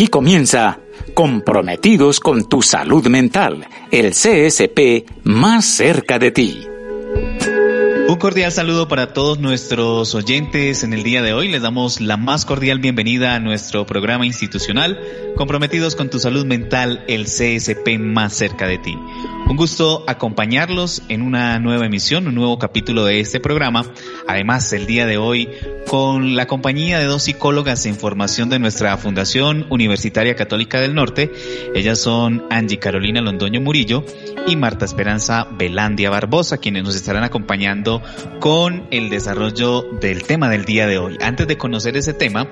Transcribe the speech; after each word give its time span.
Aquí 0.00 0.08
comienza 0.08 0.80
Comprometidos 1.12 2.20
con 2.20 2.48
tu 2.48 2.62
salud 2.62 3.06
mental, 3.08 3.66
el 3.90 4.12
CSP 4.12 5.04
más 5.24 5.66
cerca 5.66 6.18
de 6.18 6.30
ti. 6.30 6.66
Un 8.08 8.16
cordial 8.16 8.50
saludo 8.50 8.88
para 8.88 9.12
todos 9.12 9.40
nuestros 9.40 10.14
oyentes 10.14 10.84
en 10.84 10.94
el 10.94 11.02
día 11.02 11.20
de 11.20 11.34
hoy. 11.34 11.48
Les 11.48 11.60
damos 11.60 12.00
la 12.00 12.16
más 12.16 12.46
cordial 12.46 12.78
bienvenida 12.78 13.34
a 13.34 13.40
nuestro 13.40 13.84
programa 13.84 14.24
institucional, 14.24 14.98
Comprometidos 15.36 15.96
con 15.96 16.08
tu 16.08 16.18
salud 16.18 16.46
mental, 16.46 17.04
el 17.06 17.26
CSP 17.26 17.98
más 17.98 18.32
cerca 18.32 18.66
de 18.66 18.78
ti. 18.78 18.98
Un 19.50 19.56
gusto 19.56 20.04
acompañarlos 20.06 21.02
en 21.08 21.22
una 21.22 21.58
nueva 21.58 21.84
emisión, 21.84 22.28
un 22.28 22.36
nuevo 22.36 22.56
capítulo 22.60 23.04
de 23.04 23.18
este 23.18 23.40
programa. 23.40 23.84
Además, 24.28 24.72
el 24.72 24.86
día 24.86 25.06
de 25.06 25.18
hoy 25.18 25.48
con 25.88 26.36
la 26.36 26.46
compañía 26.46 27.00
de 27.00 27.06
dos 27.06 27.24
psicólogas 27.24 27.84
en 27.84 27.96
formación 27.96 28.48
de 28.48 28.60
nuestra 28.60 28.96
Fundación 28.96 29.66
Universitaria 29.70 30.36
Católica 30.36 30.80
del 30.80 30.94
Norte. 30.94 31.32
Ellas 31.74 31.98
son 31.98 32.44
Angie 32.48 32.78
Carolina 32.78 33.20
Londoño 33.20 33.60
Murillo 33.60 34.04
y 34.46 34.54
Marta 34.54 34.84
Esperanza 34.84 35.48
Belandia 35.50 36.10
Barbosa, 36.10 36.58
quienes 36.58 36.84
nos 36.84 36.94
estarán 36.94 37.24
acompañando 37.24 38.02
con 38.38 38.86
el 38.92 39.10
desarrollo 39.10 39.82
del 40.00 40.22
tema 40.22 40.48
del 40.48 40.64
día 40.64 40.86
de 40.86 40.98
hoy. 40.98 41.18
Antes 41.20 41.48
de 41.48 41.58
conocer 41.58 41.96
ese 41.96 42.14
tema, 42.14 42.46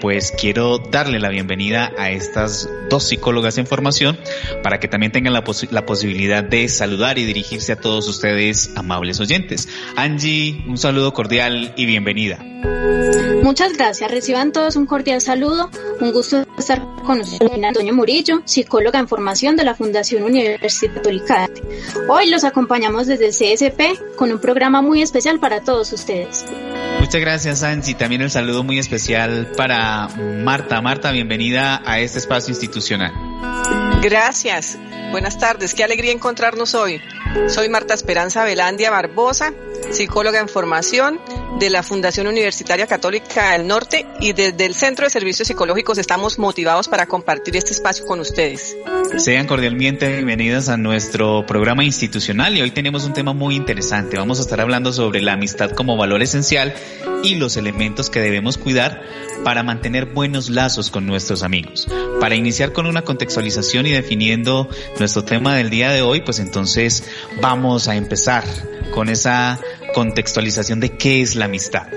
pues 0.00 0.32
quiero 0.40 0.78
darle 0.78 1.18
la 1.18 1.30
bienvenida 1.30 1.90
a 1.98 2.10
estas 2.12 2.70
dos 2.88 3.02
psicólogas 3.08 3.58
en 3.58 3.66
formación 3.66 4.16
para 4.62 4.78
que 4.78 4.86
también 4.86 5.10
tengan 5.10 5.32
la, 5.32 5.42
la 5.72 5.84
posibilidad 5.84 6.43
de 6.50 6.68
saludar 6.68 7.18
y 7.18 7.24
dirigirse 7.24 7.72
a 7.72 7.76
todos 7.76 8.08
ustedes, 8.08 8.70
amables 8.76 9.20
oyentes. 9.20 9.68
Angie, 9.96 10.64
un 10.66 10.78
saludo 10.78 11.12
cordial 11.12 11.72
y 11.76 11.86
bienvenida. 11.86 12.38
Muchas 13.42 13.74
gracias. 13.74 14.10
Reciban 14.10 14.52
todos 14.52 14.76
un 14.76 14.86
cordial 14.86 15.20
saludo. 15.20 15.70
Un 16.00 16.12
gusto 16.12 16.44
estar 16.58 16.82
con 17.04 17.20
ustedes. 17.20 17.62
Antonio 17.62 17.94
Murillo, 17.94 18.42
psicóloga 18.44 18.98
en 18.98 19.06
formación 19.06 19.56
de 19.56 19.64
la 19.64 19.74
Fundación 19.74 20.22
Universidad 20.22 20.94
Católica. 20.94 21.48
Hoy 22.08 22.30
los 22.30 22.44
acompañamos 22.44 23.06
desde 23.06 23.26
el 23.26 23.32
CSP 23.32 24.16
con 24.16 24.32
un 24.32 24.40
programa 24.40 24.80
muy 24.80 25.02
especial 25.02 25.40
para 25.40 25.60
todos 25.60 25.92
ustedes. 25.92 26.46
Muchas 27.00 27.20
gracias, 27.20 27.62
Angie. 27.62 27.94
También 27.94 28.22
el 28.22 28.30
saludo 28.30 28.64
muy 28.64 28.78
especial 28.78 29.52
para 29.56 30.08
Marta. 30.42 30.80
Marta, 30.80 31.12
bienvenida 31.12 31.82
a 31.84 32.00
este 32.00 32.18
espacio 32.18 32.50
institucional. 32.50 33.12
Gracias. 34.04 34.76
Buenas 35.12 35.38
tardes. 35.38 35.72
Qué 35.72 35.82
alegría 35.82 36.12
encontrarnos 36.12 36.74
hoy. 36.74 37.00
Soy 37.48 37.70
Marta 37.70 37.94
Esperanza 37.94 38.44
Velandia 38.44 38.90
Barbosa, 38.90 39.54
psicóloga 39.90 40.40
en 40.40 40.48
formación 40.48 41.20
de 41.58 41.70
la 41.70 41.82
Fundación 41.82 42.26
Universitaria 42.26 42.86
Católica 42.86 43.52
del 43.52 43.66
Norte 43.66 44.06
y 44.20 44.32
desde 44.32 44.66
el 44.66 44.74
Centro 44.74 45.04
de 45.06 45.10
Servicios 45.10 45.48
Psicológicos 45.48 45.98
estamos 45.98 46.38
motivados 46.38 46.88
para 46.88 47.06
compartir 47.06 47.56
este 47.56 47.72
espacio 47.72 48.04
con 48.06 48.20
ustedes. 48.20 48.76
Sean 49.18 49.46
cordialmente 49.46 50.08
bienvenidas 50.08 50.68
a 50.68 50.76
nuestro 50.76 51.46
programa 51.46 51.84
institucional 51.84 52.56
y 52.56 52.62
hoy 52.62 52.72
tenemos 52.72 53.04
un 53.04 53.12
tema 53.12 53.32
muy 53.32 53.54
interesante. 53.54 54.16
Vamos 54.16 54.38
a 54.38 54.42
estar 54.42 54.60
hablando 54.60 54.92
sobre 54.92 55.20
la 55.20 55.34
amistad 55.34 55.70
como 55.70 55.96
valor 55.96 56.22
esencial 56.22 56.74
y 57.22 57.36
los 57.36 57.56
elementos 57.56 58.10
que 58.10 58.20
debemos 58.20 58.58
cuidar 58.58 59.02
para 59.44 59.62
mantener 59.62 60.06
buenos 60.06 60.50
lazos 60.50 60.90
con 60.90 61.06
nuestros 61.06 61.42
amigos. 61.42 61.86
Para 62.20 62.34
iniciar 62.34 62.72
con 62.72 62.86
una 62.86 63.02
contextualización 63.02 63.86
y 63.86 63.92
definiendo 63.92 64.68
nuestro 64.98 65.24
tema 65.24 65.54
del 65.54 65.70
día 65.70 65.90
de 65.90 66.02
hoy, 66.02 66.20
pues 66.22 66.38
entonces 66.40 67.04
vamos 67.40 67.88
a 67.88 67.96
empezar 67.96 68.44
con 68.94 69.08
esa 69.08 69.58
contextualización 69.92 70.78
de 70.78 70.96
qué 70.96 71.20
es 71.20 71.34
la 71.34 71.46
amistad. 71.46 71.88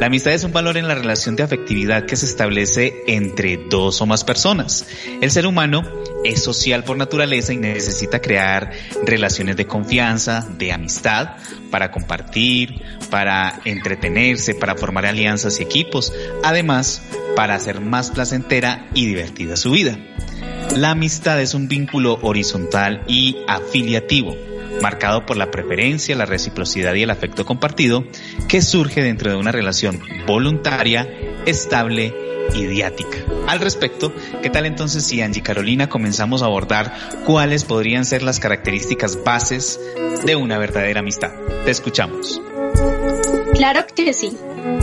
La 0.00 0.06
amistad 0.06 0.32
es 0.32 0.44
un 0.44 0.52
valor 0.52 0.78
en 0.78 0.88
la 0.88 0.94
relación 0.94 1.36
de 1.36 1.42
afectividad 1.42 2.06
que 2.06 2.16
se 2.16 2.24
establece 2.24 3.02
entre 3.06 3.58
dos 3.68 4.00
o 4.00 4.06
más 4.06 4.24
personas. 4.24 4.86
El 5.20 5.30
ser 5.30 5.46
humano 5.46 5.82
es 6.24 6.42
social 6.42 6.84
por 6.84 6.96
naturaleza 6.96 7.52
y 7.52 7.58
necesita 7.58 8.20
crear 8.20 8.72
relaciones 9.04 9.56
de 9.56 9.66
confianza, 9.66 10.48
de 10.56 10.72
amistad, 10.72 11.36
para 11.70 11.90
compartir, 11.90 12.80
para 13.10 13.60
entretenerse, 13.66 14.54
para 14.54 14.74
formar 14.74 15.04
alianzas 15.04 15.60
y 15.60 15.64
equipos, 15.64 16.14
además 16.42 17.02
para 17.36 17.56
hacer 17.56 17.80
más 17.80 18.10
placentera 18.10 18.88
y 18.94 19.04
divertida 19.04 19.56
su 19.56 19.70
vida. 19.72 19.98
La 20.76 20.92
amistad 20.92 21.40
es 21.42 21.52
un 21.52 21.68
vínculo 21.68 22.18
horizontal 22.22 23.04
y 23.06 23.36
afiliativo 23.46 24.47
marcado 24.82 25.26
por 25.26 25.36
la 25.36 25.50
preferencia, 25.50 26.16
la 26.16 26.26
reciprocidad 26.26 26.94
y 26.94 27.02
el 27.02 27.10
afecto 27.10 27.44
compartido, 27.44 28.04
que 28.48 28.62
surge 28.62 29.02
dentro 29.02 29.30
de 29.30 29.36
una 29.36 29.52
relación 29.52 30.00
voluntaria, 30.26 31.08
estable 31.46 32.14
y 32.54 32.66
diática. 32.66 33.18
Al 33.46 33.60
respecto, 33.60 34.12
¿qué 34.42 34.50
tal 34.50 34.66
entonces 34.66 35.04
si 35.04 35.20
Angie 35.20 35.42
Carolina 35.42 35.88
comenzamos 35.88 36.42
a 36.42 36.46
abordar 36.46 36.94
cuáles 37.24 37.64
podrían 37.64 38.04
ser 38.04 38.22
las 38.22 38.40
características 38.40 39.22
bases 39.22 39.80
de 40.24 40.36
una 40.36 40.58
verdadera 40.58 41.00
amistad? 41.00 41.32
Te 41.64 41.70
escuchamos. 41.70 42.40
Claro 43.54 43.86
que 43.94 44.12
sí. 44.12 44.36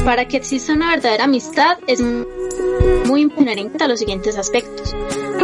Para 0.04 0.28
que 0.28 0.38
exista 0.38 0.74
una 0.74 0.90
verdadera 0.90 1.26
amistad 1.26 1.78
es 1.88 2.02
muy 3.06 3.32
inherente 3.38 3.84
a 3.84 3.88
los 3.88 4.00
siguientes 4.00 4.38
aspectos. 4.38 4.96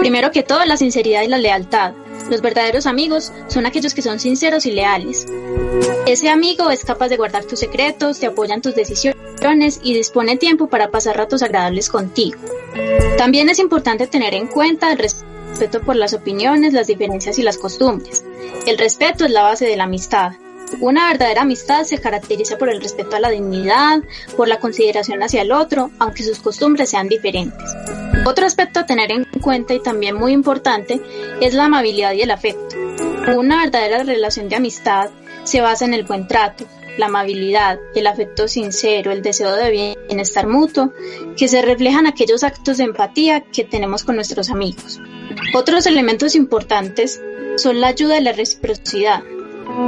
Primero 0.02 0.32
que 0.32 0.42
todo, 0.42 0.66
la 0.66 0.78
sinceridad 0.78 1.22
y 1.22 1.28
la 1.28 1.38
lealtad. 1.38 1.94
Los 2.28 2.42
verdaderos 2.42 2.88
amigos 2.88 3.32
son 3.48 3.68
aquellos 3.68 3.94
que 3.94 4.02
son 4.02 4.20
sinceros 4.20 4.66
y 4.66 4.72
leales. 4.72 5.28
Ese 6.08 6.28
amigo 6.30 6.72
es 6.72 6.84
capaz 6.84 7.10
de 7.10 7.18
guardar 7.18 7.46
tus 7.46 7.60
secretos, 7.60 8.20
te 8.20 8.26
apoya 8.26 8.56
en 8.56 8.64
tus 8.64 8.74
decisiones 8.74 9.80
y 9.84 9.94
dispone 9.94 10.38
tiempo 10.38 10.70
para 10.70 10.90
pasar 10.90 11.18
ratos 11.18 11.44
agradables 11.44 11.88
contigo. 11.88 12.40
También 13.20 13.48
es 13.50 13.60
importante 13.60 14.08
tener 14.08 14.34
en 14.34 14.48
cuenta 14.48 14.92
el 14.92 14.98
respeto 14.98 15.82
por 15.82 15.96
las 15.96 16.16
opiniones, 16.16 16.74
las 16.74 16.88
diferencias 16.88 17.38
y 17.38 17.44
las 17.44 17.60
costumbres. 17.60 18.26
El 18.66 18.80
respeto 18.80 19.26
es 19.26 19.32
la 19.32 19.44
base 19.44 19.68
de 19.68 19.78
la 19.78 19.84
amistad. 19.84 20.32
Una 20.80 21.08
verdadera 21.08 21.42
amistad 21.42 21.84
se 21.84 22.00
caracteriza 22.00 22.58
por 22.58 22.70
el 22.70 22.82
respeto 22.82 23.16
a 23.16 23.20
la 23.20 23.30
dignidad, 23.30 24.02
por 24.36 24.48
la 24.48 24.60
consideración 24.60 25.22
hacia 25.22 25.42
el 25.42 25.52
otro, 25.52 25.92
aunque 26.00 26.24
sus 26.24 26.40
costumbres 26.40 26.90
sean 26.90 27.08
diferentes. 27.08 27.76
Otro 28.26 28.46
aspecto 28.46 28.80
a 28.80 28.86
tener 28.86 29.12
en 29.12 29.26
cuenta 29.42 29.74
y 29.74 29.82
también 29.82 30.16
muy 30.16 30.32
importante 30.32 31.02
es 31.42 31.54
la 31.54 31.66
amabilidad 31.66 32.14
y 32.14 32.22
el 32.22 32.32
afecto. 32.32 32.76
Una 33.36 33.64
verdadera 33.64 34.04
relación 34.04 34.50
de 34.50 34.56
amistad 34.56 35.10
se 35.44 35.62
basa 35.62 35.86
en 35.86 35.94
el 35.94 36.04
buen 36.04 36.28
trato, 36.28 36.66
la 36.98 37.08
amabilidad, 37.08 37.80
el 37.96 38.08
afecto 38.08 38.48
sincero, 38.48 39.12
el 39.12 39.22
deseo 39.22 39.56
de 39.56 39.96
bienestar 40.08 40.48
mutuo, 40.48 40.94
que 41.38 41.48
se 41.48 41.62
reflejan 41.62 42.08
aquellos 42.08 42.44
actos 42.44 42.78
de 42.78 42.86
empatía 42.86 43.42
que 43.42 43.64
tenemos 43.64 44.04
con 44.04 44.16
nuestros 44.16 44.50
amigos. 44.50 45.00
Otros 45.54 45.86
elementos 45.86 46.36
importantes 46.36 47.22
son 47.58 47.82
la 47.82 47.88
ayuda 47.88 48.20
y 48.20 48.24
la 48.24 48.34
reciprocidad, 48.34 49.24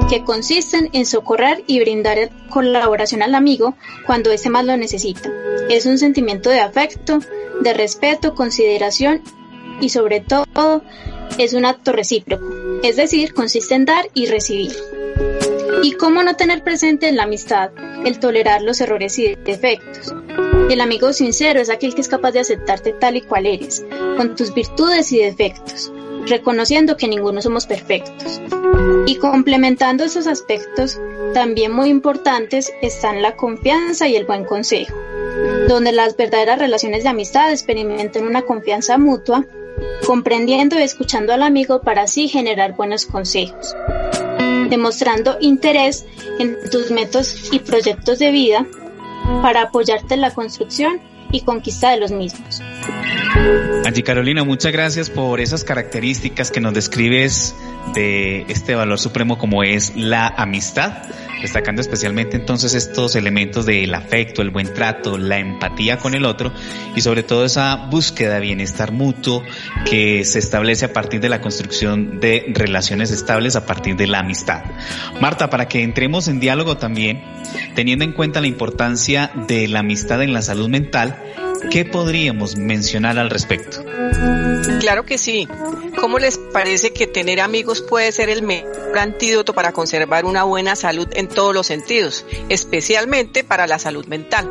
que 0.10 0.24
consisten 0.24 0.90
en 0.94 1.06
socorrer 1.06 1.64
y 1.68 1.80
brindar 1.80 2.30
colaboración 2.50 3.22
al 3.22 3.36
amigo 3.36 3.76
cuando 4.06 4.32
éste 4.32 4.50
más 4.50 4.66
lo 4.66 4.78
necesita. 4.78 5.30
Es 5.70 5.86
un 5.86 5.98
sentimiento 5.98 6.50
de 6.50 6.60
afecto, 6.60 7.20
de 7.62 7.74
respeto, 7.74 8.36
consideración 8.36 9.22
y 9.82 9.90
sobre 9.90 10.22
todo 10.22 10.84
es 11.38 11.54
un 11.54 11.66
acto 11.66 11.92
recíproco, 11.92 12.46
es 12.84 12.96
decir, 12.96 13.34
consiste 13.34 13.76
en 13.76 13.86
dar 13.86 14.08
y 14.14 14.28
recibir. 14.28 14.76
¿Y 15.82 15.94
cómo 15.94 16.24
no 16.24 16.36
tener 16.36 16.64
presente 16.64 17.10
en 17.10 17.18
la 17.18 17.24
amistad 17.24 17.72
el 18.06 18.20
tolerar 18.20 18.62
los 18.62 18.80
errores 18.82 19.18
y 19.20 19.36
defectos? 19.36 20.14
El 20.70 20.80
amigo 20.80 21.12
sincero 21.12 21.60
es 21.60 21.70
aquel 21.70 21.94
que 21.94 22.02
es 22.02 22.08
capaz 22.08 22.32
de 22.32 22.40
aceptarte 22.40 22.94
tal 22.94 23.18
y 23.18 23.22
cual 23.22 23.46
eres, 23.46 23.86
con 24.16 24.36
tus 24.36 24.54
virtudes 24.54 25.12
y 25.12 25.20
defectos, 25.20 25.92
reconociendo 26.28 26.98
que 26.98 27.08
ninguno 27.08 27.42
somos 27.42 27.66
perfectos. 27.66 28.42
Y 29.06 29.16
complementando 29.16 30.04
esos 30.04 30.28
aspectos, 30.28 31.00
también 31.34 31.72
muy 31.72 31.90
importantes 31.90 32.72
están 32.82 33.22
la 33.22 33.36
confianza 33.36 34.08
y 34.08 34.16
el 34.16 34.26
buen 34.26 34.46
consejo, 34.46 34.96
donde 35.68 35.92
las 35.92 36.16
verdaderas 36.16 36.60
relaciones 36.60 37.04
de 37.04 37.10
amistad 37.10 37.52
experimentan 37.52 38.28
una 38.28 38.44
confianza 38.44 38.98
mutua, 38.98 39.46
comprendiendo 40.06 40.80
y 40.80 40.84
escuchando 40.84 41.34
al 41.34 41.44
amigo 41.44 41.82
para 41.82 42.04
así 42.04 42.28
generar 42.28 42.76
buenos 42.76 43.06
consejos, 43.06 43.76
demostrando 44.70 45.38
interés 45.42 46.06
en 46.40 46.58
tus 46.70 46.92
métodos 46.92 47.52
y 47.52 47.60
proyectos 47.60 48.20
de 48.20 48.32
vida 48.32 48.66
para 49.42 49.64
apoyarte 49.64 50.14
en 50.14 50.22
la 50.22 50.34
construcción 50.34 51.02
y 51.32 51.42
conquista 51.42 51.92
de 51.92 51.98
los 51.98 52.12
mismos. 52.12 52.62
Angie 53.86 54.04
Carolina, 54.04 54.44
muchas 54.44 54.72
gracias 54.72 55.10
por 55.10 55.42
esas 55.42 55.64
características 55.64 56.52
que 56.52 56.62
nos 56.62 56.74
describes 56.74 57.56
de 57.94 58.46
este 58.48 58.76
valor 58.76 59.00
supremo 59.00 59.38
como 59.38 59.64
es 59.64 59.96
la 59.96 60.28
amistad, 60.28 61.04
destacando 61.42 61.82
especialmente 61.82 62.38
entonces 62.38 62.74
estos 62.76 63.16
elementos 63.16 63.66
del 63.66 63.94
afecto, 63.94 64.42
el 64.42 64.52
buen 64.52 64.74
trato, 64.74 65.18
la 65.18 65.38
empatía 65.38 65.98
con 65.98 66.16
el 66.16 66.26
otro 66.26 66.54
y 66.96 67.02
sobre 67.02 67.24
todo 67.24 67.44
esa 67.44 67.76
búsqueda 67.76 68.36
de 68.36 68.42
bienestar 68.42 68.92
mutuo 68.92 69.44
que 69.90 70.24
se 70.24 70.40
establece 70.40 70.86
a 70.86 70.94
partir 70.94 71.20
de 71.20 71.30
la 71.30 71.42
construcción 71.42 72.20
de 72.20 72.46
relaciones 72.54 73.12
estables 73.12 73.56
a 73.56 73.66
partir 73.66 73.96
de 73.96 74.08
la 74.08 74.20
amistad. 74.20 74.64
Marta, 75.20 75.50
para 75.50 75.68
que 75.68 75.84
entremos 75.84 76.28
en 76.28 76.40
diálogo 76.40 76.78
también, 76.78 77.22
teniendo 77.76 78.06
en 78.06 78.14
cuenta 78.14 78.42
la 78.42 78.48
importancia 78.48 79.32
de 79.48 79.68
la 79.68 79.80
amistad 79.80 80.22
en 80.22 80.34
la 80.34 80.42
salud 80.42 80.70
mental, 80.70 81.18
¿Qué 81.72 81.86
podríamos 81.86 82.56
mencionar 82.56 83.18
al 83.18 83.30
respecto? 83.30 83.84
Claro 84.80 85.06
que 85.06 85.18
sí. 85.18 85.48
¿Cómo 85.98 86.20
les 86.20 86.38
parece 86.38 86.92
que 86.92 87.08
tener 87.08 87.40
amigos 87.40 87.82
puede 87.82 88.12
ser 88.12 88.30
el 88.30 88.42
mejor 88.42 88.98
antídoto 88.98 89.54
para 89.54 89.72
conservar 89.72 90.26
una 90.26 90.44
buena 90.44 90.76
salud 90.76 91.08
en 91.14 91.28
todos 91.28 91.54
los 91.54 91.68
sentidos, 91.68 92.26
especialmente 92.50 93.44
para 93.44 93.68
la 93.68 93.80
salud 93.80 94.06
mental? 94.06 94.50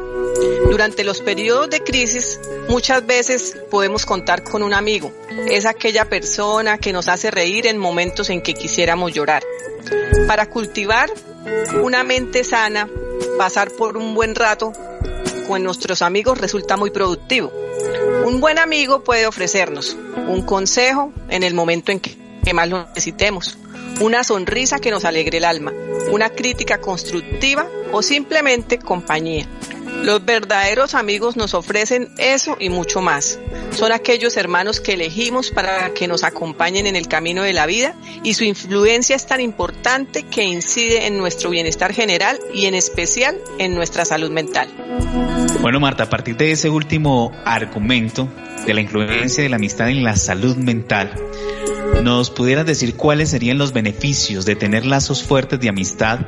Durante 0.70 1.04
los 1.04 1.20
periodos 1.20 1.70
de 1.70 1.80
crisis, 1.80 2.40
muchas 2.68 3.06
veces 3.06 3.56
podemos 3.70 4.06
contar 4.06 4.42
con 4.42 4.62
un 4.62 4.72
amigo. 4.72 5.12
Es 5.48 5.66
aquella 5.66 6.08
persona 6.08 6.78
que 6.78 6.92
nos 6.92 7.08
hace 7.08 7.30
reír 7.30 7.66
en 7.66 7.78
momentos 7.78 8.30
en 8.30 8.40
que 8.40 8.54
quisiéramos 8.54 9.12
llorar. 9.12 9.42
Para 10.26 10.48
cultivar 10.48 11.10
una 11.82 12.04
mente 12.04 12.44
sana, 12.44 12.88
pasar 13.38 13.70
por 13.72 13.96
un 13.96 14.14
buen 14.14 14.34
rato 14.34 14.72
con 15.46 15.62
nuestros 15.62 16.02
amigos 16.02 16.38
resulta 16.38 16.76
muy 16.76 16.90
productivo. 16.90 17.52
Un 18.24 18.40
buen 18.40 18.58
amigo 18.58 19.02
puede 19.02 19.26
ofrecernos 19.26 19.96
un 20.28 20.42
consejo 20.42 21.12
en 21.28 21.42
el 21.42 21.54
momento 21.54 21.92
en 21.92 22.00
que 22.00 22.54
más 22.54 22.68
lo 22.68 22.86
necesitemos, 22.86 23.58
una 24.00 24.24
sonrisa 24.24 24.78
que 24.78 24.90
nos 24.90 25.04
alegre 25.04 25.38
el 25.38 25.44
alma, 25.44 25.72
una 26.10 26.30
crítica 26.30 26.80
constructiva 26.80 27.66
o 27.92 28.02
simplemente 28.02 28.78
compañía. 28.78 29.46
Los 30.02 30.24
verdaderos 30.24 30.94
amigos 30.94 31.36
nos 31.36 31.54
ofrecen 31.54 32.08
eso 32.18 32.56
y 32.58 32.70
mucho 32.70 33.00
más. 33.00 33.38
Son 33.70 33.92
aquellos 33.92 34.36
hermanos 34.36 34.80
que 34.80 34.94
elegimos 34.94 35.50
para 35.50 35.94
que 35.94 36.08
nos 36.08 36.24
acompañen 36.24 36.88
en 36.88 36.96
el 36.96 37.06
camino 37.06 37.44
de 37.44 37.52
la 37.52 37.66
vida 37.66 37.94
y 38.24 38.34
su 38.34 38.42
influencia 38.42 39.14
es 39.14 39.26
tan 39.26 39.40
importante 39.40 40.24
que 40.24 40.42
incide 40.42 41.06
en 41.06 41.18
nuestro 41.18 41.50
bienestar 41.50 41.92
general 41.92 42.40
y 42.52 42.66
en 42.66 42.74
especial 42.74 43.38
en 43.58 43.76
nuestra 43.76 44.04
salud 44.04 44.30
mental. 44.30 44.68
Bueno, 45.60 45.78
Marta, 45.78 46.04
a 46.04 46.10
partir 46.10 46.36
de 46.36 46.50
ese 46.50 46.68
último 46.68 47.30
argumento 47.44 48.28
de 48.66 48.74
la 48.74 48.80
influencia 48.80 49.44
de 49.44 49.48
la 49.48 49.56
amistad 49.56 49.88
en 49.88 50.02
la 50.02 50.16
salud 50.16 50.56
mental, 50.56 51.14
¿nos 52.02 52.30
pudieras 52.30 52.66
decir 52.66 52.96
cuáles 52.96 53.30
serían 53.30 53.58
los 53.58 53.72
beneficios 53.72 54.44
de 54.44 54.56
tener 54.56 54.84
lazos 54.84 55.22
fuertes 55.22 55.60
de 55.60 55.68
amistad 55.68 56.20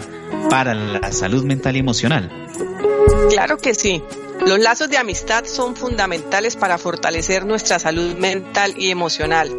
para 0.48 0.74
la 0.74 1.10
salud 1.10 1.44
mental 1.44 1.74
y 1.74 1.80
emocional? 1.80 2.30
Claro 3.30 3.58
que 3.58 3.74
sí. 3.74 4.02
Los 4.46 4.58
lazos 4.58 4.90
de 4.90 4.98
amistad 4.98 5.44
son 5.44 5.76
fundamentales 5.76 6.56
para 6.56 6.76
fortalecer 6.76 7.46
nuestra 7.46 7.78
salud 7.78 8.14
mental 8.16 8.74
y 8.76 8.90
emocional. 8.90 9.50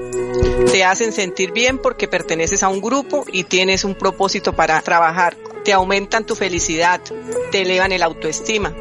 Te 0.71 0.83
hacen 0.83 1.11
sentir 1.11 1.51
bien 1.51 1.77
porque 1.79 2.07
perteneces 2.07 2.61
a 2.61 2.67
un 2.67 2.81
grupo 2.81 3.25
y 3.31 3.45
tienes 3.45 3.83
un 3.83 3.95
propósito 3.95 4.53
para 4.53 4.81
trabajar. 4.81 5.35
Te 5.63 5.73
aumentan 5.73 6.25
tu 6.25 6.35
felicidad, 6.35 7.01
te 7.51 7.61
elevan 7.61 7.91
el 7.91 8.03
autoestima, 8.03 8.75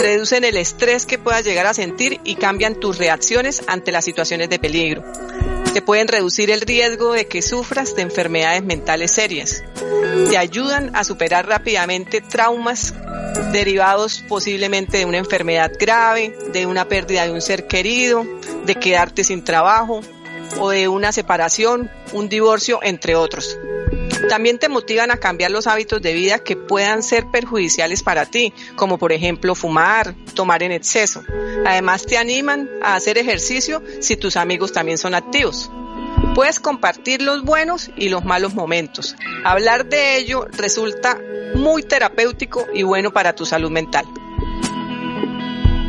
reducen 0.00 0.44
el 0.44 0.56
estrés 0.56 1.06
que 1.06 1.18
puedas 1.18 1.44
llegar 1.44 1.66
a 1.66 1.72
sentir 1.72 2.20
y 2.24 2.34
cambian 2.34 2.74
tus 2.74 2.98
reacciones 2.98 3.62
ante 3.66 3.92
las 3.92 4.04
situaciones 4.04 4.50
de 4.50 4.58
peligro. 4.58 5.04
Te 5.72 5.82
pueden 5.82 6.08
reducir 6.08 6.50
el 6.50 6.60
riesgo 6.60 7.12
de 7.12 7.26
que 7.26 7.42
sufras 7.42 7.94
de 7.94 8.02
enfermedades 8.02 8.64
mentales 8.64 9.12
serias. 9.12 9.62
Te 10.28 10.36
ayudan 10.36 10.94
a 10.96 11.04
superar 11.04 11.46
rápidamente 11.46 12.20
traumas 12.20 12.94
derivados 13.52 14.24
posiblemente 14.28 14.98
de 14.98 15.04
una 15.04 15.18
enfermedad 15.18 15.72
grave, 15.78 16.36
de 16.52 16.66
una 16.66 16.86
pérdida 16.86 17.24
de 17.24 17.32
un 17.32 17.40
ser 17.40 17.66
querido, 17.66 18.26
de 18.64 18.74
quedarte 18.74 19.24
sin 19.24 19.44
trabajo 19.44 20.00
o 20.58 20.70
de 20.70 20.88
una 20.88 21.12
separación, 21.12 21.90
un 22.12 22.28
divorcio, 22.28 22.80
entre 22.82 23.14
otros. 23.14 23.58
También 24.28 24.58
te 24.58 24.68
motivan 24.68 25.10
a 25.10 25.16
cambiar 25.16 25.50
los 25.50 25.66
hábitos 25.66 26.02
de 26.02 26.12
vida 26.12 26.38
que 26.38 26.56
puedan 26.56 27.02
ser 27.02 27.30
perjudiciales 27.30 28.02
para 28.02 28.26
ti, 28.26 28.52
como 28.76 28.98
por 28.98 29.12
ejemplo 29.12 29.54
fumar, 29.54 30.14
tomar 30.34 30.62
en 30.62 30.72
exceso. 30.72 31.22
Además 31.66 32.04
te 32.04 32.18
animan 32.18 32.68
a 32.82 32.94
hacer 32.94 33.18
ejercicio 33.18 33.82
si 34.00 34.16
tus 34.16 34.36
amigos 34.36 34.72
también 34.72 34.98
son 34.98 35.14
activos. 35.14 35.70
Puedes 36.34 36.60
compartir 36.60 37.22
los 37.22 37.42
buenos 37.42 37.90
y 37.96 38.10
los 38.10 38.24
malos 38.24 38.54
momentos. 38.54 39.16
Hablar 39.44 39.86
de 39.86 40.18
ello 40.18 40.46
resulta 40.56 41.18
muy 41.54 41.82
terapéutico 41.82 42.66
y 42.74 42.82
bueno 42.82 43.12
para 43.12 43.34
tu 43.34 43.46
salud 43.46 43.70
mental. 43.70 44.04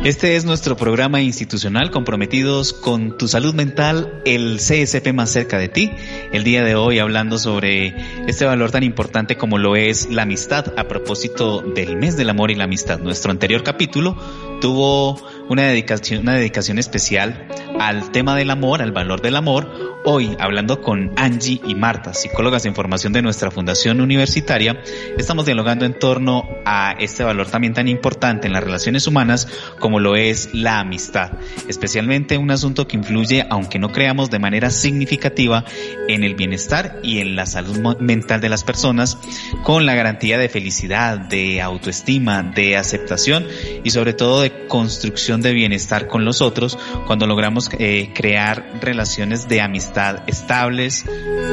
Este 0.02 0.36
es 0.36 0.46
nuestro 0.46 0.78
programa 0.78 1.20
institucional 1.20 1.90
comprometidos 1.90 2.72
con 2.72 3.18
tu 3.18 3.28
salud 3.28 3.52
mental, 3.52 4.22
el 4.24 4.56
CSP 4.56 5.12
más 5.12 5.30
cerca 5.30 5.58
de 5.58 5.68
ti. 5.68 5.92
El 6.32 6.42
día 6.42 6.64
de 6.64 6.74
hoy 6.74 6.98
hablando 6.98 7.36
sobre 7.36 7.94
este 8.26 8.46
valor 8.46 8.70
tan 8.70 8.82
importante 8.82 9.36
como 9.36 9.58
lo 9.58 9.76
es 9.76 10.10
la 10.10 10.22
amistad 10.22 10.72
a 10.78 10.88
propósito 10.88 11.60
del 11.60 11.98
mes 11.98 12.16
del 12.16 12.30
amor 12.30 12.50
y 12.50 12.54
la 12.54 12.64
amistad. 12.64 12.98
Nuestro 12.98 13.30
anterior 13.30 13.62
capítulo 13.62 14.16
tuvo 14.62 15.20
una 15.50 15.64
dedicación, 15.64 16.22
una 16.22 16.34
dedicación 16.34 16.78
especial 16.78 17.46
al 17.78 18.10
tema 18.10 18.34
del 18.36 18.50
amor, 18.50 18.80
al 18.80 18.92
valor 18.92 19.20
del 19.20 19.36
amor, 19.36 19.99
Hoy, 20.02 20.34
hablando 20.40 20.80
con 20.80 21.12
Angie 21.16 21.60
y 21.62 21.74
Marta, 21.74 22.14
psicólogas 22.14 22.64
en 22.64 22.74
formación 22.74 23.12
de 23.12 23.20
nuestra 23.20 23.50
fundación 23.50 24.00
universitaria, 24.00 24.80
estamos 25.18 25.44
dialogando 25.44 25.84
en 25.84 25.98
torno 25.98 26.48
a 26.64 26.94
este 26.98 27.22
valor 27.22 27.48
también 27.48 27.74
tan 27.74 27.86
importante 27.86 28.46
en 28.46 28.54
las 28.54 28.64
relaciones 28.64 29.06
humanas 29.06 29.46
como 29.78 30.00
lo 30.00 30.16
es 30.16 30.54
la 30.54 30.78
amistad, 30.78 31.32
especialmente 31.68 32.38
un 32.38 32.50
asunto 32.50 32.88
que 32.88 32.96
influye, 32.96 33.44
aunque 33.50 33.78
no 33.78 33.92
creamos 33.92 34.30
de 34.30 34.38
manera 34.38 34.70
significativa, 34.70 35.66
en 36.08 36.24
el 36.24 36.34
bienestar 36.34 36.98
y 37.02 37.18
en 37.18 37.36
la 37.36 37.44
salud 37.44 37.98
mental 37.98 38.40
de 38.40 38.48
las 38.48 38.64
personas, 38.64 39.18
con 39.64 39.84
la 39.84 39.94
garantía 39.94 40.38
de 40.38 40.48
felicidad, 40.48 41.18
de 41.18 41.60
autoestima, 41.60 42.42
de 42.42 42.78
aceptación 42.78 43.46
y 43.84 43.90
sobre 43.90 44.14
todo 44.14 44.40
de 44.40 44.66
construcción 44.66 45.42
de 45.42 45.52
bienestar 45.52 46.06
con 46.06 46.24
los 46.24 46.40
otros 46.40 46.78
cuando 47.06 47.26
logramos 47.26 47.68
eh, 47.78 48.12
crear 48.14 48.66
relaciones 48.80 49.46
de 49.46 49.60
amistad 49.60 49.89
estables, 50.26 51.04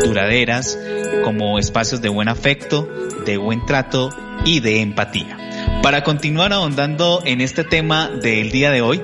duraderas, 0.04 0.78
como 1.24 1.60
espacios 1.60 2.02
de 2.02 2.10
buen 2.10 2.30
afecto, 2.30 2.88
de 3.26 3.38
buen 3.38 3.66
trato 3.66 4.10
y 4.46 4.60
de 4.60 4.82
empatía. 4.82 5.38
Para 5.82 6.04
continuar 6.04 6.54
ahondando 6.54 7.22
en 7.26 7.42
este 7.42 7.64
tema 7.64 8.10
del 8.10 8.52
día 8.52 8.72
de 8.72 8.82
hoy, 8.82 9.02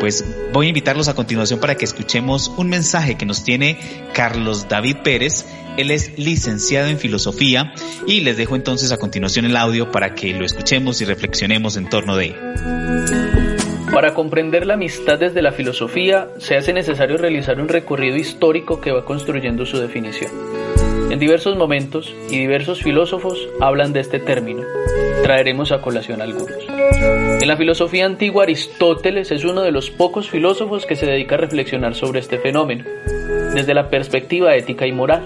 pues 0.00 0.24
voy 0.52 0.66
a 0.66 0.68
invitarlos 0.70 1.08
a 1.08 1.14
continuación 1.14 1.60
para 1.60 1.76
que 1.76 1.84
escuchemos 1.84 2.48
un 2.56 2.68
mensaje 2.68 3.16
que 3.16 3.26
nos 3.26 3.44
tiene 3.44 3.78
Carlos 4.12 4.68
David 4.68 4.98
Pérez. 5.04 5.46
Él 5.76 5.90
es 5.90 6.18
licenciado 6.18 6.88
en 6.88 6.98
filosofía 6.98 7.72
y 8.06 8.20
les 8.20 8.36
dejo 8.36 8.56
entonces 8.56 8.92
a 8.92 8.96
continuación 8.96 9.44
el 9.44 9.56
audio 9.56 9.90
para 9.90 10.14
que 10.14 10.32
lo 10.34 10.44
escuchemos 10.44 11.00
y 11.00 11.04
reflexionemos 11.04 11.76
en 11.76 11.88
torno 11.88 12.16
de 12.16 12.26
él. 12.26 13.23
Para 13.94 14.12
comprender 14.12 14.66
la 14.66 14.74
amistad 14.74 15.20
desde 15.20 15.40
la 15.40 15.52
filosofía, 15.52 16.26
se 16.38 16.56
hace 16.56 16.72
necesario 16.72 17.16
realizar 17.16 17.60
un 17.60 17.68
recorrido 17.68 18.16
histórico 18.16 18.80
que 18.80 18.90
va 18.90 19.04
construyendo 19.04 19.64
su 19.66 19.78
definición. 19.78 20.32
En 21.10 21.20
diversos 21.20 21.56
momentos 21.56 22.12
y 22.28 22.40
diversos 22.40 22.82
filósofos 22.82 23.48
hablan 23.60 23.92
de 23.92 24.00
este 24.00 24.18
término. 24.18 24.62
Traeremos 25.22 25.70
a 25.70 25.80
colación 25.80 26.20
algunos. 26.20 26.58
En 27.40 27.46
la 27.46 27.56
filosofía 27.56 28.04
antigua, 28.04 28.42
Aristóteles 28.42 29.30
es 29.30 29.44
uno 29.44 29.62
de 29.62 29.70
los 29.70 29.90
pocos 29.90 30.28
filósofos 30.28 30.86
que 30.86 30.96
se 30.96 31.06
dedica 31.06 31.36
a 31.36 31.38
reflexionar 31.38 31.94
sobre 31.94 32.18
este 32.18 32.38
fenómeno, 32.38 32.84
desde 33.54 33.74
la 33.74 33.90
perspectiva 33.90 34.56
ética 34.56 34.88
y 34.88 34.92
moral. 34.92 35.24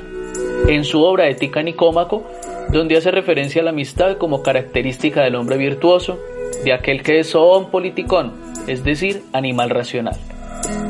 En 0.69 0.85
su 0.85 1.03
obra 1.03 1.31
Ética 1.31 1.63
Nicómaco, 1.63 2.31
donde 2.71 2.99
hace 2.99 3.13
referencia 3.13 3.63
a 3.63 3.65
la 3.65 3.71
amistad 3.71 4.19
como 4.19 4.43
característica 4.43 5.23
del 5.23 5.37
hombre 5.37 5.57
virtuoso, 5.57 6.19
de 6.65 6.73
aquel 6.75 7.03
que 7.03 7.21
es 7.21 7.35
un 7.35 7.71
politicón, 7.71 8.48
es 8.69 8.85
decir, 8.85 9.23
animal 9.33 9.71
racional. 9.71 10.17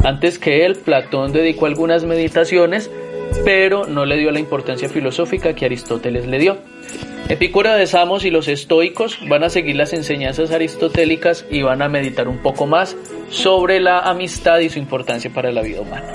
Antes 0.04 0.38
que 0.38 0.64
él, 0.64 0.76
Platón 0.76 1.32
dedicó 1.32 1.66
algunas 1.66 2.04
meditaciones, 2.04 2.90
pero 3.44 3.86
no 3.86 4.04
le 4.04 4.16
dio 4.16 4.30
la 4.30 4.40
importancia 4.40 4.88
filosófica 4.88 5.54
que 5.54 5.66
Aristóteles 5.66 6.26
le 6.26 6.38
dio. 6.38 6.58
Epicuro 7.28 7.74
de 7.74 7.86
Samos 7.86 8.24
y 8.24 8.30
los 8.30 8.48
estoicos 8.48 9.18
van 9.28 9.44
a 9.44 9.50
seguir 9.50 9.76
las 9.76 9.92
enseñanzas 9.92 10.50
aristotélicas 10.50 11.44
y 11.50 11.60
van 11.60 11.82
a 11.82 11.88
meditar 11.88 12.26
un 12.26 12.38
poco 12.38 12.66
más 12.66 12.96
sobre 13.28 13.80
la 13.80 14.00
amistad 14.00 14.60
y 14.60 14.70
su 14.70 14.78
importancia 14.78 15.30
para 15.30 15.52
la 15.52 15.60
vida 15.60 15.82
humana. 15.82 16.10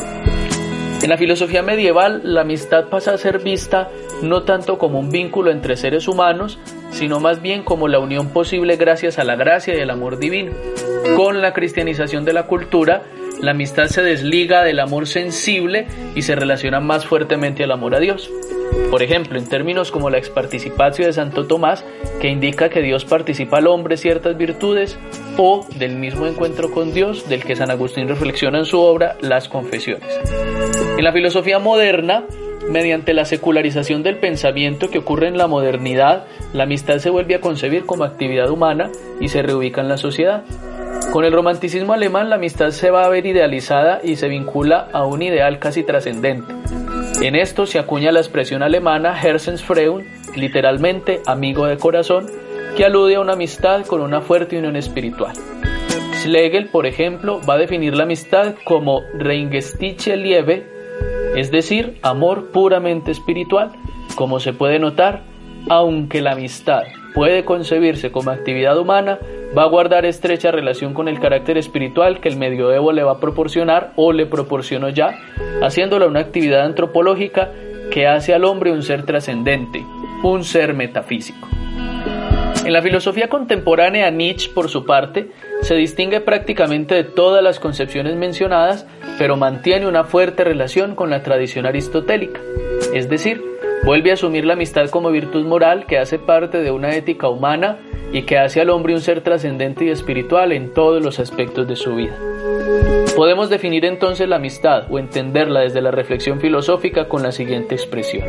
En 1.03 1.09
la 1.09 1.17
filosofía 1.17 1.61
medieval, 1.61 2.21
la 2.23 2.41
amistad 2.41 2.85
pasa 2.89 3.13
a 3.13 3.17
ser 3.17 3.43
vista 3.43 3.89
no 4.21 4.43
tanto 4.43 4.77
como 4.77 4.99
un 4.99 5.09
vínculo 5.09 5.51
entre 5.51 5.75
seres 5.75 6.07
humanos, 6.07 6.57
sino 6.91 7.19
más 7.19 7.41
bien 7.41 7.63
como 7.63 7.87
la 7.87 7.99
unión 7.99 8.29
posible 8.29 8.77
gracias 8.77 9.19
a 9.19 9.23
la 9.23 9.35
gracia 9.35 9.75
y 9.75 9.81
el 9.81 9.89
amor 9.89 10.17
divino. 10.17 10.53
Con 11.15 11.41
la 11.41 11.53
cristianización 11.53 12.25
de 12.25 12.33
la 12.33 12.47
cultura, 12.47 13.03
la 13.41 13.51
amistad 13.51 13.87
se 13.87 14.01
desliga 14.01 14.63
del 14.63 14.79
amor 14.79 15.05
sensible 15.05 15.85
y 16.15 16.21
se 16.21 16.35
relaciona 16.35 16.79
más 16.79 17.05
fuertemente 17.05 17.63
al 17.63 17.71
amor 17.71 17.95
a 17.95 17.99
Dios. 17.99 18.31
Por 18.89 19.03
ejemplo, 19.03 19.37
en 19.37 19.47
términos 19.47 19.91
como 19.91 20.09
la 20.09 20.17
exparticipatio 20.17 21.05
de 21.05 21.13
Santo 21.13 21.45
Tomás, 21.45 21.85
que 22.19 22.29
indica 22.29 22.69
que 22.69 22.81
Dios 22.81 23.05
participa 23.05 23.57
al 23.57 23.67
hombre 23.67 23.97
ciertas 23.97 24.37
virtudes, 24.37 24.97
o 25.37 25.65
del 25.77 25.95
mismo 25.97 26.25
encuentro 26.25 26.71
con 26.71 26.93
Dios 26.93 27.27
del 27.27 27.43
que 27.43 27.55
San 27.55 27.69
Agustín 27.69 28.07
reflexiona 28.07 28.59
en 28.59 28.65
su 28.65 28.79
obra 28.79 29.17
Las 29.21 29.49
Confesiones. 29.49 30.19
En 30.97 31.03
la 31.03 31.11
filosofía 31.11 31.59
moderna, 31.59 32.23
mediante 32.69 33.13
la 33.13 33.25
secularización 33.25 34.03
del 34.03 34.17
pensamiento 34.17 34.89
que 34.89 34.99
ocurre 34.99 35.27
en 35.27 35.37
la 35.37 35.47
modernidad, 35.47 36.25
la 36.53 36.63
amistad 36.63 36.97
se 36.99 37.09
vuelve 37.09 37.35
a 37.35 37.41
concebir 37.41 37.85
como 37.85 38.03
actividad 38.03 38.49
humana 38.49 38.89
y 39.19 39.27
se 39.27 39.41
reubica 39.41 39.81
en 39.81 39.89
la 39.89 39.97
sociedad. 39.97 40.43
Con 41.11 41.25
el 41.25 41.31
romanticismo 41.31 41.93
alemán 41.93 42.29
la 42.29 42.35
amistad 42.35 42.71
se 42.71 42.89
va 42.89 43.05
a 43.05 43.09
ver 43.09 43.25
idealizada 43.25 43.99
y 44.03 44.15
se 44.15 44.27
vincula 44.27 44.87
a 44.91 45.05
un 45.05 45.21
ideal 45.21 45.59
casi 45.59 45.83
trascendente. 45.83 46.53
En 47.21 47.35
esto 47.35 47.65
se 47.65 47.79
acuña 47.79 48.11
la 48.11 48.19
expresión 48.19 48.63
alemana 48.63 49.19
Herzensfreund, 49.21 50.05
literalmente 50.35 51.21
amigo 51.25 51.67
de 51.67 51.77
corazón, 51.77 52.27
que 52.75 52.85
alude 52.85 53.15
a 53.15 53.19
una 53.19 53.33
amistad 53.33 53.85
con 53.85 54.01
una 54.01 54.21
fuerte 54.21 54.57
unión 54.57 54.75
espiritual. 54.75 55.33
Schlegel, 56.15 56.69
por 56.69 56.85
ejemplo, 56.85 57.41
va 57.47 57.55
a 57.55 57.57
definir 57.57 57.95
la 57.95 58.03
amistad 58.03 58.55
como 58.63 59.01
Reingestiche 59.13 60.15
Liebe, 60.15 60.65
es 61.35 61.51
decir, 61.51 61.99
amor 62.01 62.51
puramente 62.51 63.11
espiritual. 63.11 63.71
Como 64.15 64.39
se 64.39 64.53
puede 64.53 64.79
notar, 64.79 65.23
aunque 65.69 66.21
la 66.21 66.31
amistad 66.31 66.83
puede 67.13 67.45
concebirse 67.45 68.11
como 68.11 68.31
actividad 68.31 68.77
humana, 68.77 69.19
va 69.57 69.63
a 69.63 69.67
guardar 69.67 70.05
estrecha 70.05 70.51
relación 70.51 70.93
con 70.93 71.07
el 71.07 71.19
carácter 71.19 71.57
espiritual 71.57 72.19
que 72.19 72.29
el 72.29 72.37
medioevo 72.37 72.91
le 72.91 73.03
va 73.03 73.13
a 73.13 73.19
proporcionar 73.19 73.91
o 73.95 74.11
le 74.11 74.25
proporcionó 74.25 74.89
ya, 74.89 75.19
haciéndola 75.61 76.07
una 76.07 76.21
actividad 76.21 76.65
antropológica 76.65 77.51
que 77.91 78.07
hace 78.07 78.33
al 78.33 78.45
hombre 78.45 78.71
un 78.71 78.81
ser 78.81 79.05
trascendente, 79.05 79.85
un 80.23 80.43
ser 80.43 80.73
metafísico. 80.73 81.47
En 82.65 82.71
la 82.71 82.81
filosofía 82.81 83.27
contemporánea, 83.27 84.09
Nietzsche, 84.09 84.49
por 84.49 84.69
su 84.69 84.85
parte, 84.85 85.31
se 85.61 85.75
distingue 85.75 86.21
prácticamente 86.21 86.95
de 86.95 87.03
todas 87.03 87.43
las 87.43 87.59
concepciones 87.59 88.15
mencionadas, 88.15 88.87
pero 89.17 89.35
mantiene 89.35 89.85
una 89.85 90.05
fuerte 90.05 90.45
relación 90.45 90.95
con 90.95 91.09
la 91.09 91.23
tradición 91.23 91.65
aristotélica, 91.65 92.39
es 92.93 93.09
decir, 93.09 93.52
vuelve 93.85 94.11
a 94.11 94.13
asumir 94.13 94.45
la 94.45 94.53
amistad 94.53 94.89
como 94.89 95.11
virtud 95.11 95.45
moral 95.45 95.85
que 95.85 95.97
hace 95.97 96.19
parte 96.19 96.61
de 96.61 96.71
una 96.71 96.95
ética 96.95 97.27
humana 97.27 97.79
y 98.13 98.23
que 98.23 98.37
hace 98.37 98.61
al 98.61 98.69
hombre 98.69 98.93
un 98.93 99.01
ser 99.01 99.21
trascendente 99.21 99.85
y 99.85 99.89
espiritual 99.89 100.51
en 100.51 100.73
todos 100.73 101.03
los 101.03 101.19
aspectos 101.19 101.67
de 101.67 101.75
su 101.75 101.95
vida. 101.95 102.15
Podemos 103.15 103.49
definir 103.49 103.85
entonces 103.85 104.27
la 104.29 104.37
amistad 104.37 104.85
o 104.89 104.99
entenderla 104.99 105.61
desde 105.61 105.81
la 105.81 105.91
reflexión 105.91 106.39
filosófica 106.39 107.07
con 107.07 107.23
la 107.23 107.31
siguiente 107.31 107.75
expresión. 107.75 108.23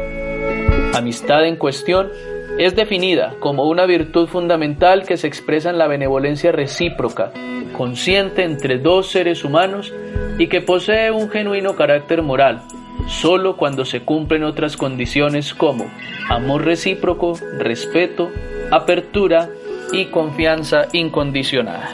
Amistad 0.94 1.44
en 1.46 1.56
cuestión 1.56 2.10
es 2.58 2.76
definida 2.76 3.34
como 3.40 3.64
una 3.68 3.84
virtud 3.84 4.26
fundamental 4.28 5.04
que 5.06 5.16
se 5.16 5.26
expresa 5.26 5.70
en 5.70 5.78
la 5.78 5.88
benevolencia 5.88 6.52
recíproca, 6.52 7.32
consciente 7.76 8.44
entre 8.44 8.78
dos 8.78 9.08
seres 9.08 9.44
humanos 9.44 9.92
y 10.38 10.46
que 10.48 10.60
posee 10.60 11.10
un 11.10 11.30
genuino 11.30 11.74
carácter 11.76 12.22
moral, 12.22 12.62
solo 13.06 13.56
cuando 13.56 13.84
se 13.84 14.00
cumplen 14.00 14.44
otras 14.44 14.76
condiciones 14.76 15.54
como 15.54 15.90
amor 16.28 16.64
recíproco, 16.64 17.38
respeto, 17.58 18.30
apertura 18.70 19.48
y 19.92 20.06
confianza 20.06 20.88
incondicionada. 20.92 21.90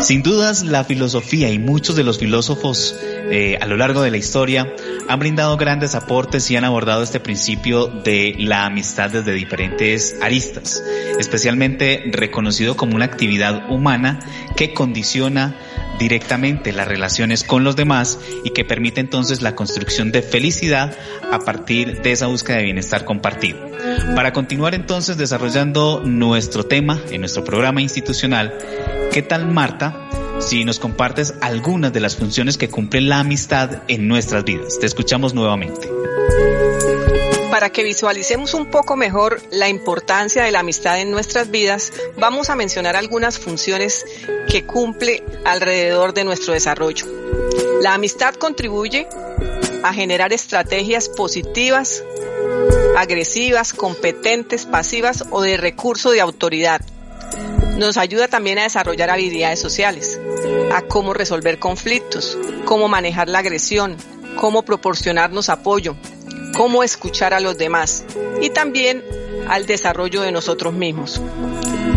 Sin 0.00 0.22
dudas, 0.22 0.64
la 0.64 0.84
filosofía 0.84 1.50
y 1.50 1.58
muchos 1.58 1.94
de 1.96 2.02
los 2.02 2.18
filósofos 2.18 2.98
eh, 3.30 3.56
a 3.60 3.66
lo 3.66 3.76
largo 3.76 4.02
de 4.02 4.10
la 4.10 4.16
historia 4.16 4.74
han 5.08 5.18
brindado 5.18 5.56
grandes 5.56 5.94
aportes 5.94 6.50
y 6.50 6.56
han 6.56 6.64
abordado 6.64 7.02
este 7.02 7.20
principio 7.20 7.86
de 7.86 8.34
la 8.38 8.66
amistad 8.66 9.10
desde 9.10 9.32
diferentes 9.32 10.16
aristas, 10.20 10.82
especialmente 11.18 12.02
reconocido 12.10 12.76
como 12.76 12.96
una 12.96 13.04
actividad 13.04 13.70
humana 13.70 14.18
que 14.56 14.74
condiciona 14.74 15.54
directamente 15.98 16.72
las 16.72 16.88
relaciones 16.88 17.44
con 17.44 17.64
los 17.64 17.76
demás 17.76 18.18
y 18.44 18.50
que 18.50 18.64
permite 18.64 19.00
entonces 19.00 19.42
la 19.42 19.54
construcción 19.54 20.12
de 20.12 20.22
felicidad 20.22 20.96
a 21.30 21.38
partir 21.40 22.02
de 22.02 22.12
esa 22.12 22.26
búsqueda 22.26 22.58
de 22.58 22.64
bienestar 22.64 23.04
compartido. 23.04 23.58
Para 24.14 24.32
continuar 24.32 24.74
entonces 24.74 25.16
desarrollando 25.16 26.02
nuestro 26.04 26.64
tema 26.64 27.00
en 27.10 27.20
nuestro 27.20 27.44
programa 27.44 27.82
institucional, 27.82 28.56
¿qué 29.12 29.22
tal 29.22 29.50
Marta? 29.50 30.08
Si 30.40 30.64
nos 30.64 30.78
compartes 30.78 31.34
algunas 31.40 31.92
de 31.92 32.00
las 32.00 32.16
funciones 32.16 32.58
que 32.58 32.68
cumple 32.68 33.00
la 33.00 33.20
amistad 33.20 33.82
en 33.88 34.08
nuestras 34.08 34.44
vidas. 34.44 34.78
Te 34.80 34.86
escuchamos 34.86 35.32
nuevamente. 35.32 35.88
Para 37.54 37.70
que 37.70 37.84
visualicemos 37.84 38.52
un 38.52 38.66
poco 38.66 38.96
mejor 38.96 39.40
la 39.52 39.68
importancia 39.68 40.42
de 40.42 40.50
la 40.50 40.58
amistad 40.58 41.00
en 41.00 41.12
nuestras 41.12 41.52
vidas, 41.52 41.92
vamos 42.16 42.50
a 42.50 42.56
mencionar 42.56 42.96
algunas 42.96 43.38
funciones 43.38 44.04
que 44.50 44.66
cumple 44.66 45.22
alrededor 45.44 46.14
de 46.14 46.24
nuestro 46.24 46.52
desarrollo. 46.52 47.06
La 47.80 47.94
amistad 47.94 48.34
contribuye 48.34 49.06
a 49.84 49.94
generar 49.94 50.32
estrategias 50.32 51.08
positivas, 51.08 52.02
agresivas, 52.96 53.72
competentes, 53.72 54.66
pasivas 54.66 55.22
o 55.30 55.40
de 55.40 55.56
recurso 55.56 56.10
de 56.10 56.20
autoridad. 56.20 56.80
Nos 57.78 57.98
ayuda 57.98 58.26
también 58.26 58.58
a 58.58 58.64
desarrollar 58.64 59.10
habilidades 59.10 59.60
sociales, 59.60 60.18
a 60.72 60.82
cómo 60.82 61.14
resolver 61.14 61.60
conflictos, 61.60 62.36
cómo 62.64 62.88
manejar 62.88 63.28
la 63.28 63.38
agresión, 63.38 63.96
cómo 64.34 64.62
proporcionarnos 64.64 65.48
apoyo, 65.50 65.94
cómo 66.56 66.82
escuchar 66.82 67.34
a 67.34 67.40
los 67.40 67.58
demás 67.58 68.04
y 68.40 68.50
también 68.50 69.04
al 69.48 69.66
desarrollo 69.66 70.22
de 70.22 70.32
nosotros 70.32 70.72
mismos. 70.72 71.20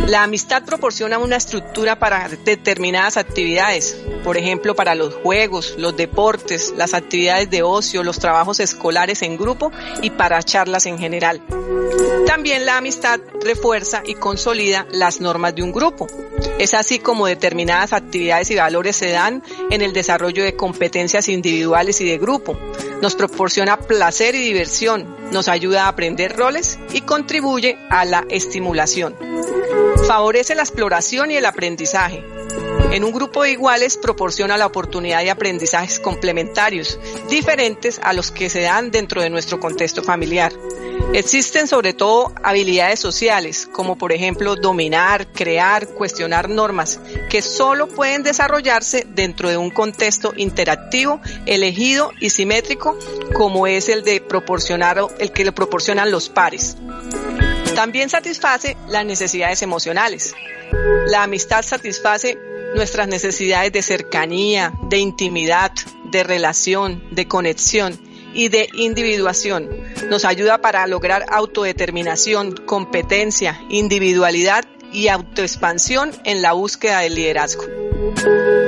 La 0.05 0.23
amistad 0.23 0.63
proporciona 0.63 1.17
una 1.17 1.35
estructura 1.35 1.99
para 1.99 2.29
determinadas 2.45 3.17
actividades, 3.17 3.97
por 4.23 4.37
ejemplo, 4.37 4.75
para 4.75 4.95
los 4.95 5.15
juegos, 5.15 5.75
los 5.77 5.97
deportes, 5.97 6.73
las 6.77 6.93
actividades 6.93 7.49
de 7.49 7.63
ocio, 7.63 8.03
los 8.03 8.19
trabajos 8.19 8.59
escolares 8.59 9.21
en 9.21 9.37
grupo 9.37 9.71
y 10.01 10.11
para 10.11 10.41
charlas 10.43 10.85
en 10.85 10.97
general. 10.97 11.41
También 12.25 12.65
la 12.65 12.77
amistad 12.77 13.19
refuerza 13.43 14.03
y 14.05 14.15
consolida 14.15 14.85
las 14.91 15.19
normas 15.19 15.55
de 15.55 15.63
un 15.63 15.71
grupo. 15.71 16.07
Es 16.59 16.73
así 16.73 16.99
como 16.99 17.27
determinadas 17.27 17.93
actividades 17.93 18.49
y 18.51 18.55
valores 18.55 18.95
se 18.95 19.09
dan 19.09 19.43
en 19.69 19.81
el 19.81 19.93
desarrollo 19.93 20.43
de 20.43 20.55
competencias 20.55 21.29
individuales 21.29 21.99
y 22.01 22.05
de 22.05 22.17
grupo. 22.17 22.57
Nos 23.01 23.15
proporciona 23.15 23.77
placer 23.77 24.35
y 24.35 24.39
diversión, 24.39 25.15
nos 25.31 25.47
ayuda 25.47 25.85
a 25.85 25.89
aprender 25.89 26.35
roles 26.35 26.79
y 26.93 27.01
contribuye 27.01 27.77
a 27.89 28.05
la 28.05 28.25
estimulación. 28.29 29.15
Favorece 30.07 30.55
la 30.55 30.61
exploración 30.61 31.31
y 31.31 31.35
el 31.35 31.45
aprendizaje. 31.45 32.23
En 32.91 33.03
un 33.03 33.11
grupo 33.11 33.43
de 33.43 33.51
iguales 33.51 33.97
proporciona 33.97 34.55
la 34.55 34.65
oportunidad 34.65 35.21
de 35.21 35.29
aprendizajes 35.29 35.99
complementarios, 35.99 36.97
diferentes 37.29 37.99
a 38.01 38.13
los 38.13 38.31
que 38.31 38.49
se 38.49 38.61
dan 38.61 38.89
dentro 38.89 39.21
de 39.21 39.29
nuestro 39.29 39.59
contexto 39.59 40.01
familiar. 40.01 40.53
Existen 41.11 41.67
sobre 41.67 41.93
todo 41.93 42.31
habilidades 42.41 43.01
sociales, 43.01 43.67
como 43.69 43.97
por 43.97 44.13
ejemplo 44.13 44.55
dominar, 44.55 45.27
crear, 45.33 45.89
cuestionar 45.89 46.47
normas, 46.47 47.01
que 47.29 47.41
solo 47.41 47.89
pueden 47.89 48.23
desarrollarse 48.23 49.05
dentro 49.09 49.49
de 49.49 49.57
un 49.57 49.71
contexto 49.71 50.33
interactivo, 50.37 51.19
elegido 51.45 52.11
y 52.21 52.29
simétrico, 52.29 52.97
como 53.33 53.67
es 53.67 53.89
el 53.89 54.05
de 54.05 54.21
proporcionar 54.21 55.01
el 55.19 55.33
que 55.33 55.43
le 55.43 55.51
proporcionan 55.51 56.11
los 56.11 56.29
pares. 56.29 56.77
También 57.77 58.09
satisface 58.09 58.75
las 58.89 59.05
necesidades 59.05 59.61
emocionales. 59.61 60.33
La 61.11 61.21
amistad 61.21 61.61
satisface 61.61 62.35
nuestras 62.73 63.07
necesidades 63.07 63.71
de 63.71 63.83
cercanía, 63.83 64.73
de 64.89 64.97
intimidad, 64.97 65.71
de 66.05 66.23
relación, 66.23 67.03
de 67.11 67.27
conexión 67.27 67.95
y 68.33 68.49
de 68.49 68.67
individuación. 68.73 69.69
Nos 70.09 70.25
ayuda 70.25 70.57
para 70.57 70.87
lograr 70.87 71.27
autodeterminación, 71.29 72.53
competencia, 72.65 73.61
individualidad 73.69 74.65
y 74.91 75.09
autoexpansión 75.09 76.09
en 76.23 76.41
la 76.41 76.53
búsqueda 76.53 77.01
del 77.01 77.13
liderazgo. 77.13 77.65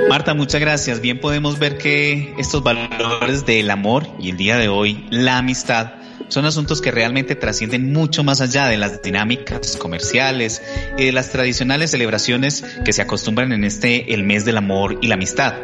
Marta, 0.07 0.35
muchas 0.35 0.61
gracias. 0.61 1.01
Bien 1.01 1.19
podemos 1.19 1.57
ver 1.57 1.79
que 1.79 2.35
estos 2.37 2.61
valores 2.61 3.43
del 3.47 3.71
amor 3.71 4.07
y 4.19 4.29
el 4.29 4.37
día 4.37 4.57
de 4.57 4.67
hoy 4.67 5.07
la 5.09 5.39
amistad 5.39 5.98
son 6.27 6.45
asuntos 6.45 6.81
que 6.81 6.91
realmente 6.91 7.35
trascienden 7.35 7.91
mucho 7.91 8.23
más 8.23 8.41
allá 8.41 8.67
de 8.67 8.77
las 8.77 9.01
dinámicas 9.01 9.77
comerciales 9.77 10.61
y 10.97 11.05
de 11.05 11.11
las 11.11 11.31
tradicionales 11.31 11.91
celebraciones 11.91 12.63
que 12.83 12.93
se 12.93 13.01
acostumbran 13.01 13.51
en 13.51 13.63
este 13.63 14.13
el 14.13 14.23
mes 14.23 14.45
del 14.45 14.57
amor 14.57 14.99
y 15.01 15.07
la 15.07 15.15
amistad, 15.15 15.55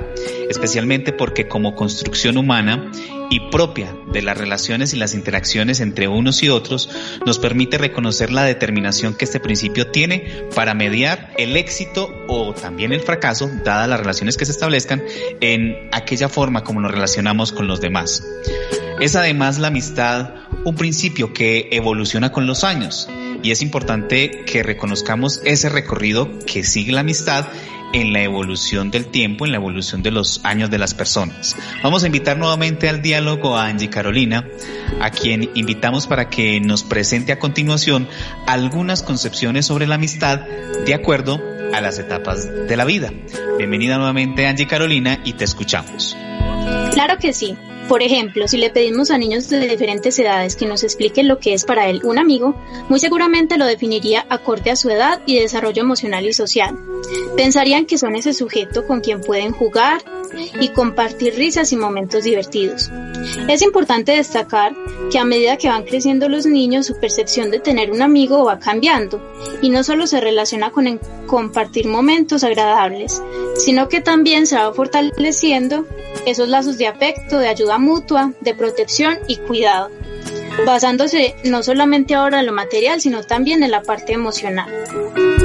especialmente 0.50 1.14
porque 1.14 1.48
como 1.48 1.76
construcción 1.76 2.38
humana 2.38 2.92
y 3.30 3.40
propia 3.52 3.96
de 4.12 4.22
las 4.22 4.38
relaciones 4.38 4.94
y 4.94 4.98
las 4.98 5.14
interacciones 5.14 5.80
entre 5.80 6.08
unos 6.08 6.44
y 6.44 6.50
otros 6.50 6.90
nos 7.26 7.40
permite 7.40 7.78
reconocer 7.78 8.32
la 8.32 8.44
determinación 8.44 9.14
que 9.14 9.26
este 9.26 9.40
principio 9.40 9.92
tiene 9.92 10.48
para 10.56 10.74
mediar 10.74 11.34
el 11.38 11.58
éxito 11.58 12.10
o 12.28 12.54
también 12.54 12.94
el 12.94 13.02
fracaso, 13.02 13.50
dadas 13.64 13.90
las 13.90 14.00
relaciones 14.00 14.38
que 14.38 14.46
se 14.46 14.52
establezcan, 14.52 15.04
en 15.42 15.90
aquella 15.92 16.30
forma 16.30 16.64
como 16.64 16.82
nos 16.82 16.92
relacionamos 16.92 17.52
con 17.52 17.68
los 17.68 17.82
demás. 17.82 18.24
Es 19.00 19.16
además 19.16 19.60
la 19.60 19.68
amistad 19.68 20.36
un 20.64 20.76
principio 20.76 21.34
que 21.34 21.68
evoluciona 21.72 22.32
con 22.32 22.48
los 22.48 22.64
años 22.64 23.10
y 23.44 23.52
es 23.52 23.62
importante 23.62 24.44
que 24.46 24.64
reconozcamos 24.64 25.42
ese 25.44 25.70
recorrido 25.70 26.40
que 26.48 26.64
sigue 26.64 26.94
la 26.94 27.02
amistad 27.02 27.46
en 27.96 28.12
la 28.12 28.22
evolución 28.22 28.92
del 28.92 29.06
tiempo, 29.06 29.46
en 29.46 29.52
la 29.52 29.58
evolución 29.58 30.04
de 30.04 30.12
los 30.12 30.42
años 30.44 30.70
de 30.70 30.78
las 30.78 30.94
personas. 30.94 31.56
Vamos 31.82 32.04
a 32.04 32.08
invitar 32.08 32.38
nuevamente 32.38 32.90
al 32.90 33.02
diálogo 33.02 33.56
a 33.56 33.68
Angie 33.68 33.90
Carolina, 33.90 34.46
a 35.00 35.12
quien 35.12 35.50
invitamos 35.56 36.06
para 36.06 36.30
que 36.30 36.60
nos 36.60 36.84
presente 36.84 37.32
a 37.32 37.40
continuación 37.40 38.10
algunas 38.48 39.02
concepciones 39.02 39.66
sobre 39.66 39.88
la 39.88 39.96
amistad 39.96 40.42
de 40.86 40.94
acuerdo 40.94 41.42
a 41.74 41.80
las 41.80 41.98
etapas 41.98 42.68
de 42.68 42.76
la 42.76 42.84
vida. 42.84 43.14
Bienvenida 43.58 43.96
nuevamente 43.96 44.46
Angie 44.46 44.68
Carolina 44.68 45.22
y 45.24 45.34
te 45.34 45.46
escuchamos. 45.46 46.18
Claro 46.92 47.18
que 47.18 47.32
sí. 47.32 47.56
Por 47.88 48.02
ejemplo, 48.02 48.48
si 48.48 48.58
le 48.58 48.72
pedimos 48.72 49.12
a 49.12 49.18
niños 49.20 49.48
de 49.48 49.68
diferentes 49.68 50.18
edades 50.18 50.56
que 50.56 50.66
nos 50.66 50.84
expliquen 50.84 51.28
lo 51.28 51.38
que 51.38 51.54
es 51.54 51.66
para 51.66 51.88
él 51.88 52.02
un 52.04 52.18
amigo, 52.18 52.56
muy 52.90 53.00
seguramente 53.00 53.58
lo 53.58 53.66
definiría 53.66 54.26
acorde 54.28 54.72
a 54.72 54.76
su 54.76 54.90
edad 54.90 55.22
y 55.28 55.40
desarrollo 55.40 55.84
emocional 55.84 56.26
y 56.26 56.34
social. 56.34 56.80
Pensarían 57.38 57.86
que 57.86 58.00
son 58.00 58.16
ese 58.16 58.34
sujeto 58.34 58.88
con 58.88 59.02
quien 59.02 59.22
pueden 59.22 59.52
jugar 59.52 60.02
y 60.60 60.70
compartir 60.70 61.36
risas 61.36 61.72
y 61.72 61.78
momentos 61.78 62.24
divertidos. 62.24 62.92
Es 63.48 63.62
importante 63.62 64.14
destacar 64.14 64.74
que 65.12 65.20
a 65.20 65.26
medida 65.26 65.58
que 65.58 65.70
van 65.70 65.84
creciendo 65.84 66.30
los 66.30 66.46
niños, 66.46 66.86
su 66.86 67.00
percepción 67.00 67.52
de 67.52 67.60
tener 67.60 67.92
un 67.92 68.02
amigo 68.02 68.46
va 68.46 68.60
cambiando 68.60 69.22
y 69.62 69.70
no 69.70 69.84
solo 69.84 70.08
se 70.08 70.22
relaciona 70.22 70.72
con 70.72 71.00
compartir 71.28 71.88
momentos 71.88 72.44
agradables, 72.44 73.22
sino 73.58 73.90
que 73.90 74.02
también 74.02 74.48
se 74.48 74.58
va 74.58 74.74
fortaleciendo 74.74 75.86
esos 76.26 76.50
lazos 76.50 76.78
de 76.78 76.88
afecto, 76.88 77.38
de 77.38 77.48
ayuda 77.48 77.78
mutua, 77.78 78.34
de 78.42 78.54
protección 78.54 79.18
y 79.28 79.38
cuidado, 79.38 79.90
basándose 80.66 81.36
no 81.44 81.64
solamente 81.64 82.16
ahora 82.16 82.40
en 82.40 82.46
lo 82.46 82.54
material, 82.54 83.02
sino 83.02 83.24
también 83.24 83.64
en 83.64 83.72
la 83.72 83.82
parte 83.82 84.14
emocional. 84.14 84.70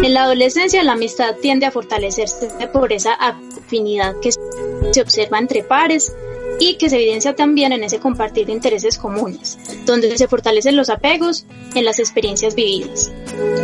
En 0.02 0.14
la 0.14 0.24
adolescencia 0.24 0.82
la 0.82 0.92
amistad 0.92 1.36
tiende 1.42 1.66
a 1.66 1.70
fortalecerse 1.70 2.48
por 2.72 2.92
esa 2.92 3.12
afinidad 3.14 4.14
que 4.22 4.32
se 4.32 5.00
observa 5.02 5.38
entre 5.38 5.62
pares 5.62 6.14
y 6.58 6.76
que 6.76 6.88
se 6.88 6.96
evidencia 6.96 7.34
también 7.36 7.72
en 7.72 7.84
ese 7.84 7.98
compartir 7.98 8.46
de 8.46 8.52
intereses 8.52 8.98
comunes, 8.98 9.58
donde 9.84 10.16
se 10.16 10.26
fortalecen 10.26 10.76
los 10.76 10.88
apegos 10.88 11.44
en 11.74 11.84
las 11.84 11.98
experiencias 11.98 12.54
vividas. 12.54 13.12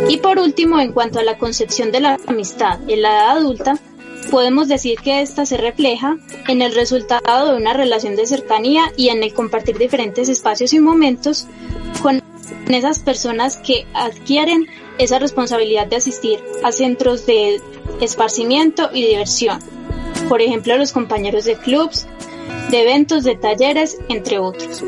Y 0.09 0.17
por 0.17 0.37
último, 0.37 0.79
en 0.79 0.93
cuanto 0.93 1.19
a 1.19 1.23
la 1.23 1.37
concepción 1.37 1.91
de 1.91 2.01
la 2.01 2.19
amistad 2.27 2.79
en 2.87 3.01
la 3.01 3.09
edad 3.09 3.37
adulta, 3.37 3.79
podemos 4.29 4.67
decir 4.67 4.99
que 4.99 5.21
esta 5.21 5.45
se 5.45 5.57
refleja 5.57 6.17
en 6.47 6.61
el 6.61 6.75
resultado 6.75 7.51
de 7.51 7.57
una 7.57 7.73
relación 7.73 8.15
de 8.15 8.27
cercanía 8.27 8.91
y 8.95 9.09
en 9.09 9.23
el 9.23 9.33
compartir 9.33 9.77
diferentes 9.77 10.29
espacios 10.29 10.73
y 10.73 10.79
momentos 10.79 11.47
con 12.01 12.21
esas 12.67 12.99
personas 12.99 13.57
que 13.57 13.87
adquieren 13.93 14.67
esa 14.97 15.19
responsabilidad 15.19 15.87
de 15.87 15.97
asistir 15.97 16.39
a 16.63 16.71
centros 16.71 17.25
de 17.25 17.61
esparcimiento 18.01 18.89
y 18.93 19.05
diversión. 19.05 19.59
Por 20.29 20.41
ejemplo, 20.41 20.77
los 20.77 20.91
compañeros 20.91 21.45
de 21.45 21.55
clubs, 21.57 22.07
de 22.69 22.81
eventos, 22.81 23.23
de 23.23 23.35
talleres, 23.35 23.97
entre 24.09 24.39
otros. 24.39 24.83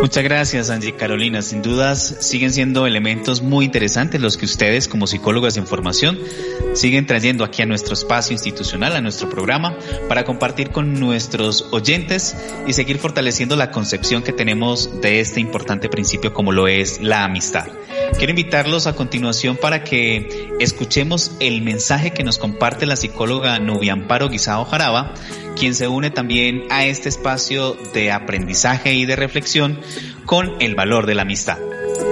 Muchas 0.00 0.24
gracias, 0.24 0.70
Angie 0.70 0.94
Carolina. 0.94 1.42
Sin 1.42 1.62
dudas, 1.62 2.16
siguen 2.20 2.52
siendo 2.52 2.86
elementos 2.86 3.42
muy 3.42 3.64
interesantes 3.64 4.20
los 4.20 4.36
que 4.36 4.44
ustedes, 4.44 4.88
como 4.88 5.06
psicólogas 5.06 5.56
en 5.56 5.66
formación, 5.66 6.18
siguen 6.74 7.06
trayendo 7.06 7.44
aquí 7.44 7.62
a 7.62 7.66
nuestro 7.66 7.94
espacio 7.94 8.32
institucional, 8.32 8.94
a 8.94 9.00
nuestro 9.00 9.28
programa, 9.28 9.76
para 10.08 10.24
compartir 10.24 10.70
con 10.70 10.94
nuestros 11.00 11.68
oyentes 11.70 12.36
y 12.66 12.72
seguir 12.72 12.98
fortaleciendo 12.98 13.56
la 13.56 13.70
concepción 13.70 14.22
que 14.22 14.32
tenemos 14.32 15.00
de 15.00 15.20
este 15.20 15.40
importante 15.40 15.88
principio 15.88 16.32
como 16.32 16.52
lo 16.52 16.68
es 16.68 17.00
la 17.00 17.24
amistad. 17.24 17.66
Quiero 18.18 18.30
invitarlos 18.30 18.86
a 18.86 18.94
continuación 18.94 19.56
para 19.56 19.84
que 19.84 20.48
escuchemos 20.60 21.32
el 21.40 21.62
mensaje 21.62 22.12
que 22.12 22.24
nos 22.24 22.38
comparte 22.38 22.86
la 22.86 22.96
psicóloga 22.96 23.58
Nubiamparo 23.58 24.28
Guisao 24.28 24.64
Jaraba, 24.64 25.14
quien 25.56 25.74
se 25.74 25.88
une 25.88 26.10
también 26.10 26.64
a 26.70 26.86
este 26.86 26.95
espacio 27.04 27.76
de 27.92 28.10
aprendizaje 28.10 28.94
y 28.94 29.04
de 29.04 29.16
reflexión 29.16 29.80
con 30.24 30.54
el 30.60 30.74
valor 30.74 31.06
de 31.06 31.14
la 31.14 31.22
amistad. 31.22 31.58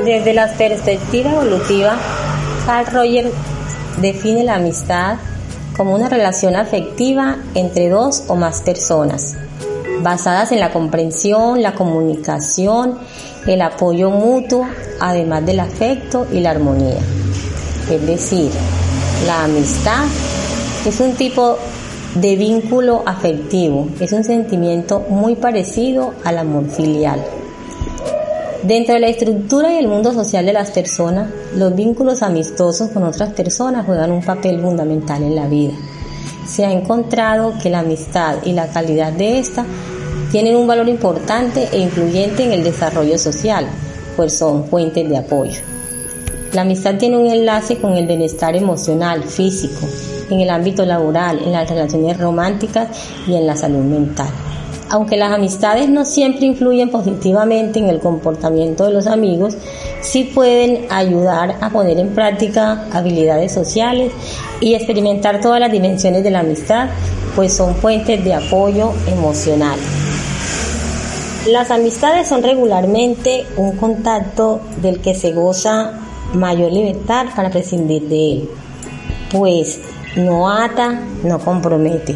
Desde 0.05 0.35
la 0.35 0.53
perspectiva 0.53 1.33
evolutiva, 1.33 1.97
Carl 2.67 2.87
Roger 2.93 3.31
define 4.01 4.45
la 4.45 4.57
amistad 4.57 5.17
como 5.77 5.95
una 5.95 6.09
relación 6.09 6.57
afectiva 6.57 7.39
entre 7.55 7.89
dos 7.89 8.25
o 8.29 8.37
más 8.37 8.61
personas, 8.61 9.37
basadas 10.03 10.53
en 10.53 10.61
la 10.61 10.71
comprensión, 10.71 11.63
la 11.63 11.75
comunicación, 11.75 12.99
el 13.47 13.61
apoyo 13.63 14.11
mutuo, 14.11 14.67
además 15.01 15.45
del 15.45 15.61
afecto 15.61 16.27
y 16.33 16.41
la 16.41 16.51
armonía. 16.51 17.01
Es 17.91 18.07
decir, 18.07 18.51
la 19.27 19.45
amistad 19.45 20.05
es 20.87 21.01
un 21.01 21.15
tipo 21.15 21.59
de 22.15 22.37
vínculo 22.37 23.03
afectivo. 23.07 23.89
Es 24.01 24.13
un 24.13 24.25
sentimiento 24.25 25.05
muy 25.09 25.35
parecido 25.35 26.15
al 26.25 26.39
amor 26.39 26.69
filial. 26.69 27.21
Dentro 28.63 28.95
de 28.95 29.01
la 29.01 29.09
estructura 29.09 29.73
y 29.73 29.79
el 29.79 29.89
mundo 29.89 30.13
social 30.13 30.47
de 30.47 30.53
las 30.53 30.71
personas, 30.71 31.31
los 31.57 31.75
vínculos 31.75 32.23
amistosos 32.23 32.91
con 32.91 33.03
otras 33.03 33.33
personas 33.35 33.85
juegan 33.85 34.13
un 34.13 34.23
papel 34.23 34.61
fundamental 34.61 35.23
en 35.23 35.35
la 35.35 35.49
vida. 35.49 35.75
Se 36.47 36.65
ha 36.65 36.73
encontrado 36.73 37.55
que 37.63 37.69
la 37.69 37.81
amistad 37.81 38.37
y 38.45 38.53
la 38.53 38.69
calidad 38.69 39.13
de 39.13 39.39
esta 39.39 39.67
tienen 40.31 40.57
un 40.57 40.67
valor 40.67 40.89
importante 40.89 41.69
e 41.73 41.79
influyente 41.79 42.45
en 42.45 42.53
el 42.53 42.65
desarrollo 42.65 43.19
social, 43.19 43.67
pues 44.17 44.33
son 44.33 44.65
fuentes 44.67 45.09
de 45.09 45.17
apoyo. 45.19 45.74
La 46.55 46.63
amistad 46.63 46.95
tiene 46.95 47.19
un 47.19 47.27
enlace 47.27 47.79
con 47.79 47.95
el 47.95 48.07
bienestar 48.07 48.55
emocional, 48.55 49.25
físico, 49.25 49.89
en 50.31 50.39
el 50.39 50.51
ámbito 50.51 50.87
laboral, 50.87 51.41
en 51.45 51.51
las 51.51 51.69
relaciones 51.69 52.17
románticas 52.17 52.97
y 53.27 53.35
en 53.35 53.45
la 53.45 53.57
salud 53.57 53.83
mental. 53.83 54.29
Aunque 54.89 55.17
las 55.17 55.33
amistades 55.33 55.89
no 55.89 56.05
siempre 56.05 56.47
influyen 56.47 56.91
positivamente 56.91 57.81
en 57.81 57.89
el 57.89 57.99
comportamiento 57.99 58.87
de 58.87 58.93
los 58.93 59.09
amigos, 59.09 59.57
sí 60.01 60.31
pueden 60.33 60.87
ayudar 60.91 61.57
a 61.61 61.71
poner 61.71 61.99
en 61.99 62.11
práctica 62.11 62.87
habilidades 62.93 63.51
sociales 63.51 64.13
y 64.61 64.75
experimentar 64.75 65.41
todas 65.41 65.59
las 65.59 65.73
dimensiones 65.73 66.23
de 66.23 66.31
la 66.31 66.41
amistad, 66.41 66.89
pues 67.35 67.53
son 67.53 67.75
fuentes 67.75 68.25
de 68.25 68.33
apoyo 68.33 68.93
emocional. 69.09 69.77
Las 71.51 71.73
amistades 71.73 72.29
son 72.29 72.45
regularmente 72.45 73.45
un 73.57 73.77
contacto 73.77 74.61
del 74.81 75.01
que 75.01 75.17
se 75.17 75.33
goza 75.33 76.04
mayor 76.35 76.73
libertad 76.73 77.27
para 77.35 77.51
prescindir 77.51 78.09
de 78.09 78.33
él, 78.33 78.49
pues 79.31 79.81
no 80.17 80.51
ata, 80.51 81.01
no 81.23 81.39
compromete. 81.39 82.15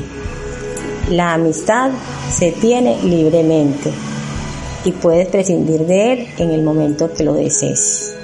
La 1.11 1.35
amistad 1.35 1.91
se 2.31 2.53
tiene 2.53 3.03
libremente 3.03 3.91
y 4.85 4.93
puedes 4.93 5.29
prescindir 5.29 5.87
de 5.87 6.13
él 6.13 6.29
en 6.39 6.51
el 6.51 6.63
momento 6.63 7.13
que 7.13 7.25
lo 7.25 7.35
desees. 7.35 8.18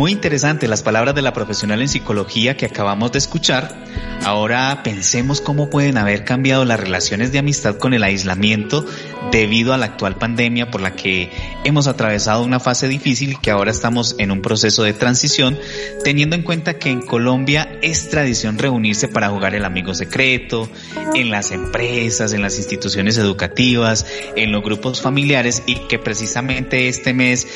Muy 0.00 0.12
interesante 0.12 0.66
las 0.66 0.82
palabras 0.82 1.14
de 1.14 1.20
la 1.20 1.34
profesional 1.34 1.82
en 1.82 1.88
psicología 1.90 2.56
que 2.56 2.64
acabamos 2.64 3.12
de 3.12 3.18
escuchar. 3.18 3.84
Ahora 4.24 4.80
pensemos 4.82 5.42
cómo 5.42 5.68
pueden 5.68 5.98
haber 5.98 6.24
cambiado 6.24 6.64
las 6.64 6.80
relaciones 6.80 7.32
de 7.32 7.38
amistad 7.38 7.76
con 7.76 7.92
el 7.92 8.02
aislamiento 8.02 8.86
debido 9.30 9.74
a 9.74 9.76
la 9.76 9.84
actual 9.84 10.16
pandemia 10.16 10.70
por 10.70 10.80
la 10.80 10.96
que 10.96 11.30
hemos 11.64 11.86
atravesado 11.86 12.42
una 12.42 12.60
fase 12.60 12.88
difícil 12.88 13.38
que 13.42 13.50
ahora 13.50 13.70
estamos 13.70 14.16
en 14.18 14.30
un 14.30 14.40
proceso 14.40 14.84
de 14.84 14.94
transición, 14.94 15.58
teniendo 16.02 16.34
en 16.34 16.44
cuenta 16.44 16.78
que 16.78 16.88
en 16.88 17.02
Colombia 17.02 17.78
es 17.82 18.08
tradición 18.08 18.58
reunirse 18.58 19.06
para 19.06 19.28
jugar 19.28 19.54
el 19.54 19.66
amigo 19.66 19.92
secreto, 19.92 20.70
en 21.14 21.30
las 21.30 21.50
empresas, 21.50 22.32
en 22.32 22.40
las 22.40 22.56
instituciones 22.56 23.18
educativas, 23.18 24.06
en 24.34 24.50
los 24.50 24.62
grupos 24.62 25.02
familiares 25.02 25.62
y 25.66 25.74
que 25.88 25.98
precisamente 25.98 26.88
este 26.88 27.12
mes 27.12 27.46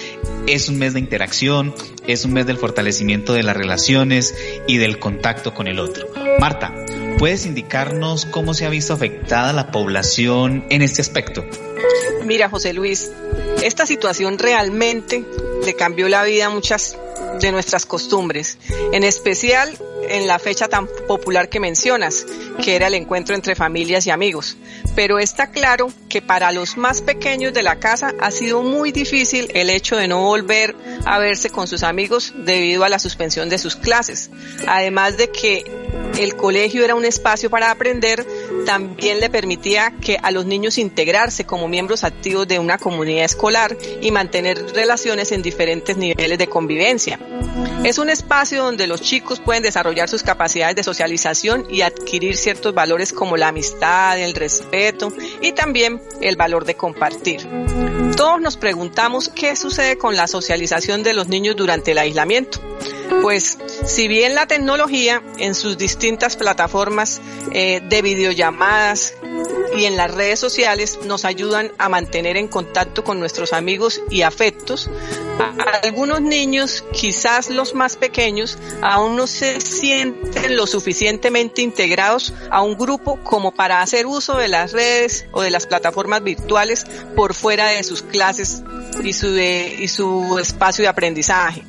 es 0.46 0.68
un 0.68 0.76
mes 0.76 0.92
de 0.92 1.00
interacción, 1.00 1.74
es 2.06 2.24
un 2.24 2.32
mes 2.32 2.46
del 2.46 2.58
fortalecimiento 2.58 3.32
de 3.32 3.42
las 3.42 3.56
relaciones 3.56 4.34
y 4.66 4.78
del 4.78 4.98
contacto 4.98 5.54
con 5.54 5.68
el 5.68 5.78
otro. 5.78 6.08
Marta, 6.38 6.74
¿puedes 7.18 7.46
indicarnos 7.46 8.26
cómo 8.26 8.54
se 8.54 8.66
ha 8.66 8.70
visto 8.70 8.92
afectada 8.92 9.52
la 9.52 9.70
población 9.70 10.64
en 10.70 10.82
este 10.82 11.02
aspecto? 11.02 11.44
Mira, 12.24 12.48
José 12.48 12.72
Luis, 12.72 13.10
esta 13.62 13.86
situación 13.86 14.38
realmente 14.38 15.24
le 15.64 15.74
cambió 15.74 16.08
la 16.08 16.24
vida 16.24 16.46
a 16.46 16.50
muchas 16.50 16.98
de 17.40 17.52
nuestras 17.52 17.86
costumbres, 17.86 18.58
en 18.92 19.04
especial 19.04 19.76
en 20.08 20.26
la 20.26 20.38
fecha 20.38 20.68
tan 20.68 20.86
popular 21.08 21.48
que 21.48 21.60
mencionas, 21.60 22.26
que 22.62 22.76
era 22.76 22.86
el 22.86 22.94
encuentro 22.94 23.34
entre 23.34 23.54
familias 23.54 24.06
y 24.06 24.10
amigos. 24.10 24.56
Pero 24.94 25.18
está 25.18 25.50
claro 25.50 25.92
que 26.08 26.22
para 26.22 26.52
los 26.52 26.76
más 26.76 27.02
pequeños 27.02 27.52
de 27.52 27.62
la 27.62 27.80
casa 27.80 28.14
ha 28.20 28.30
sido 28.30 28.62
muy 28.62 28.92
difícil 28.92 29.48
el 29.54 29.70
hecho 29.70 29.96
de 29.96 30.08
no 30.08 30.22
volver 30.22 30.76
a 31.04 31.18
verse 31.18 31.50
con 31.50 31.66
sus 31.66 31.82
amigos 31.82 32.32
debido 32.36 32.84
a 32.84 32.88
la 32.88 32.98
suspensión 32.98 33.48
de 33.48 33.58
sus 33.58 33.76
clases. 33.76 34.30
Además 34.66 35.16
de 35.16 35.30
que 35.30 35.64
el 36.18 36.36
colegio 36.36 36.84
era 36.84 36.94
un 36.94 37.04
espacio 37.04 37.50
para 37.50 37.70
aprender, 37.70 38.24
también 38.66 39.20
le 39.20 39.30
permitía 39.30 39.92
que 40.00 40.18
a 40.22 40.30
los 40.30 40.46
niños 40.46 40.78
integrarse 40.78 41.44
como 41.44 41.68
miembros 41.68 42.04
activos 42.04 42.48
de 42.48 42.58
una 42.58 42.78
comunidad 42.78 43.24
escolar 43.24 43.76
y 44.00 44.10
mantener 44.10 44.72
relaciones 44.74 45.32
en 45.32 45.42
diferentes 45.42 45.96
niveles 45.96 46.38
de 46.38 46.46
convivencia. 46.46 47.18
Es 47.84 47.98
un 47.98 48.08
espacio 48.08 48.64
donde 48.64 48.86
los 48.86 49.02
chicos 49.02 49.40
pueden 49.40 49.62
desarrollar 49.62 50.08
sus 50.08 50.22
capacidades 50.22 50.76
de 50.76 50.82
socialización 50.82 51.66
y 51.70 51.82
adquirir 51.82 52.36
ciertos 52.36 52.74
valores 52.74 53.12
como 53.12 53.36
la 53.36 53.48
amistad, 53.48 54.18
el 54.18 54.34
respeto 54.34 55.12
y 55.42 55.52
también 55.52 56.00
el 56.20 56.36
valor 56.36 56.64
de 56.64 56.76
compartir. 56.76 57.46
Todos 58.16 58.40
nos 58.40 58.56
preguntamos 58.56 59.28
qué 59.28 59.54
sucede 59.56 59.98
con 59.98 60.16
la 60.16 60.26
socialización 60.26 61.02
de 61.02 61.12
los 61.12 61.28
niños 61.28 61.56
durante 61.56 61.92
el 61.92 61.98
aislamiento. 61.98 62.60
Pues 63.22 63.58
si 63.86 64.08
bien 64.08 64.34
la 64.34 64.46
tecnología 64.46 65.22
en 65.38 65.54
sus 65.54 65.78
distintas 65.78 66.36
plataformas 66.36 67.20
eh, 67.52 67.80
de 67.88 68.02
videollamadas 68.02 69.14
y 69.76 69.84
en 69.84 69.96
las 69.96 70.12
redes 70.12 70.38
sociales 70.38 70.98
nos 71.04 71.24
ayudan 71.24 71.72
a 71.78 71.88
mantener 71.88 72.36
en 72.36 72.48
contacto 72.48 73.02
con 73.02 73.18
nuestros 73.18 73.52
amigos 73.52 74.00
y 74.10 74.22
afectos, 74.22 74.90
algunos 75.82 76.20
niños, 76.20 76.84
quizás 76.92 77.50
los 77.50 77.74
más 77.74 77.96
pequeños, 77.96 78.58
aún 78.82 79.16
no 79.16 79.26
se 79.26 79.60
sienten 79.60 80.56
lo 80.56 80.66
suficientemente 80.66 81.62
integrados 81.62 82.32
a 82.50 82.62
un 82.62 82.76
grupo 82.76 83.18
como 83.22 83.52
para 83.52 83.82
hacer 83.82 84.06
uso 84.06 84.36
de 84.36 84.48
las 84.48 84.72
redes 84.72 85.26
o 85.32 85.42
de 85.42 85.50
las 85.50 85.66
plataformas 85.66 86.22
virtuales 86.22 86.86
por 87.16 87.34
fuera 87.34 87.68
de 87.68 87.82
sus 87.82 88.02
clases 88.02 88.62
y 89.02 89.12
su, 89.12 89.36
y 89.36 89.88
su 89.88 90.38
espacio 90.38 90.82
de 90.82 90.88
aprendizaje. 90.88 91.64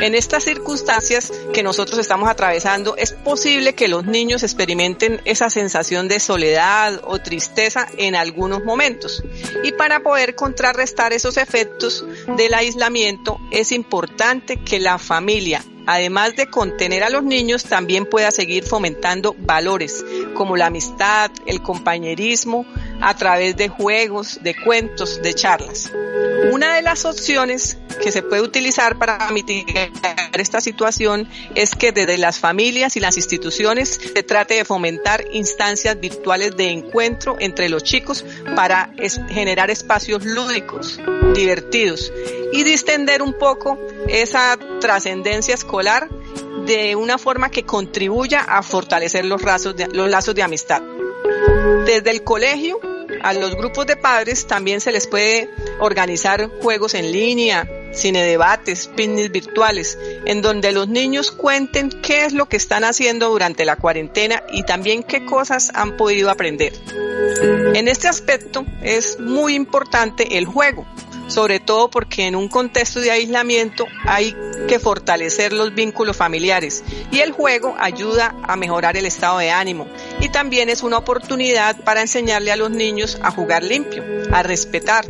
En 0.00 0.14
estas 0.14 0.44
circunstancias 0.44 1.30
que 1.52 1.62
nosotros 1.62 1.98
estamos 1.98 2.28
atravesando, 2.28 2.96
es 2.96 3.12
posible 3.12 3.74
que 3.74 3.88
los 3.88 4.06
niños 4.06 4.42
experimenten 4.42 5.20
esa 5.24 5.50
sensación 5.50 6.08
de 6.08 6.20
soledad 6.20 7.00
o 7.04 7.18
tristeza 7.18 7.86
en 7.98 8.14
algunos 8.14 8.64
momentos. 8.64 9.22
Y 9.62 9.72
para 9.72 10.00
poder 10.00 10.34
contrarrestar 10.34 11.12
esos 11.12 11.36
efectos 11.36 12.04
del 12.36 12.54
aislamiento, 12.54 13.38
es 13.50 13.72
importante 13.72 14.56
que 14.56 14.80
la 14.80 14.98
familia, 14.98 15.62
además 15.86 16.34
de 16.36 16.46
contener 16.46 17.04
a 17.04 17.10
los 17.10 17.22
niños, 17.22 17.64
también 17.64 18.06
pueda 18.06 18.30
seguir 18.30 18.64
fomentando 18.64 19.34
valores 19.38 20.04
como 20.34 20.56
la 20.56 20.66
amistad, 20.66 21.30
el 21.46 21.62
compañerismo, 21.62 22.64
a 23.00 23.14
través 23.14 23.56
de 23.56 23.68
juegos, 23.68 24.40
de 24.42 24.54
cuentos, 24.54 25.22
de 25.22 25.34
charlas. 25.34 25.90
Una 26.52 26.74
de 26.74 26.82
las 26.82 27.04
opciones 27.04 27.78
que 28.02 28.10
se 28.12 28.22
puede 28.22 28.42
utilizar 28.42 28.98
para 28.98 29.30
mitigar 29.30 29.90
esta 30.40 30.60
situación 30.60 31.28
es 31.54 31.74
que 31.74 31.92
desde 31.92 32.16
las 32.18 32.38
familias 32.38 32.96
y 32.96 33.00
las 33.00 33.16
instituciones 33.16 34.00
se 34.14 34.22
trate 34.22 34.54
de 34.54 34.64
fomentar 34.64 35.24
instancias 35.32 36.00
virtuales 36.00 36.56
de 36.56 36.70
encuentro 36.70 37.36
entre 37.38 37.68
los 37.68 37.82
chicos 37.82 38.24
para 38.56 38.92
generar 39.28 39.70
espacios 39.70 40.24
lúdicos, 40.24 40.98
divertidos 41.34 42.12
y 42.52 42.62
distender 42.64 43.22
un 43.22 43.34
poco 43.34 43.78
esa 44.08 44.58
trascendencia 44.80 45.54
escolar 45.54 46.08
de 46.66 46.96
una 46.96 47.18
forma 47.18 47.50
que 47.50 47.64
contribuya 47.64 48.40
a 48.40 48.62
fortalecer 48.62 49.24
los 49.24 49.42
lazos 49.42 49.74
de, 49.76 50.42
amistad. 50.42 50.82
Desde 51.86 52.10
el 52.10 52.22
colegio 52.22 52.80
a 53.22 53.32
los 53.32 53.56
grupos 53.56 53.86
de 53.86 53.96
padres 53.96 54.46
también 54.46 54.80
se 54.80 54.92
les 54.92 55.06
puede 55.06 55.50
organizar 55.78 56.48
juegos 56.60 56.94
en 56.94 57.12
línea, 57.12 57.68
cine 57.92 58.22
debates, 58.22 58.88
picnics 58.88 59.30
virtuales, 59.30 59.98
en 60.24 60.42
donde 60.42 60.72
los 60.72 60.88
niños 60.88 61.30
cuenten 61.30 61.90
qué 62.02 62.24
es 62.24 62.32
lo 62.32 62.48
que 62.48 62.56
están 62.56 62.84
haciendo 62.84 63.30
durante 63.30 63.64
la 63.64 63.76
cuarentena 63.76 64.42
y 64.52 64.62
también 64.64 65.02
qué 65.02 65.24
cosas 65.24 65.70
han 65.74 65.96
podido 65.96 66.30
aprender. 66.30 66.72
En 67.74 67.88
este 67.88 68.08
aspecto 68.08 68.64
es 68.82 69.18
muy 69.18 69.54
importante 69.54 70.38
el 70.38 70.46
juego, 70.46 70.86
sobre 71.30 71.60
todo 71.60 71.90
porque 71.90 72.26
en 72.26 72.36
un 72.36 72.48
contexto 72.48 73.00
de 73.00 73.10
aislamiento 73.10 73.86
hay 74.04 74.34
que 74.68 74.78
fortalecer 74.78 75.52
los 75.52 75.74
vínculos 75.74 76.16
familiares 76.16 76.84
y 77.10 77.20
el 77.20 77.32
juego 77.32 77.76
ayuda 77.78 78.34
a 78.42 78.56
mejorar 78.56 78.96
el 78.96 79.06
estado 79.06 79.38
de 79.38 79.50
ánimo 79.50 79.86
y 80.20 80.28
también 80.28 80.68
es 80.68 80.82
una 80.82 80.98
oportunidad 80.98 81.76
para 81.84 82.00
enseñarle 82.02 82.52
a 82.52 82.56
los 82.56 82.70
niños 82.70 83.18
a 83.22 83.30
jugar 83.30 83.62
limpio, 83.62 84.04
a 84.32 84.42
respetar 84.42 85.06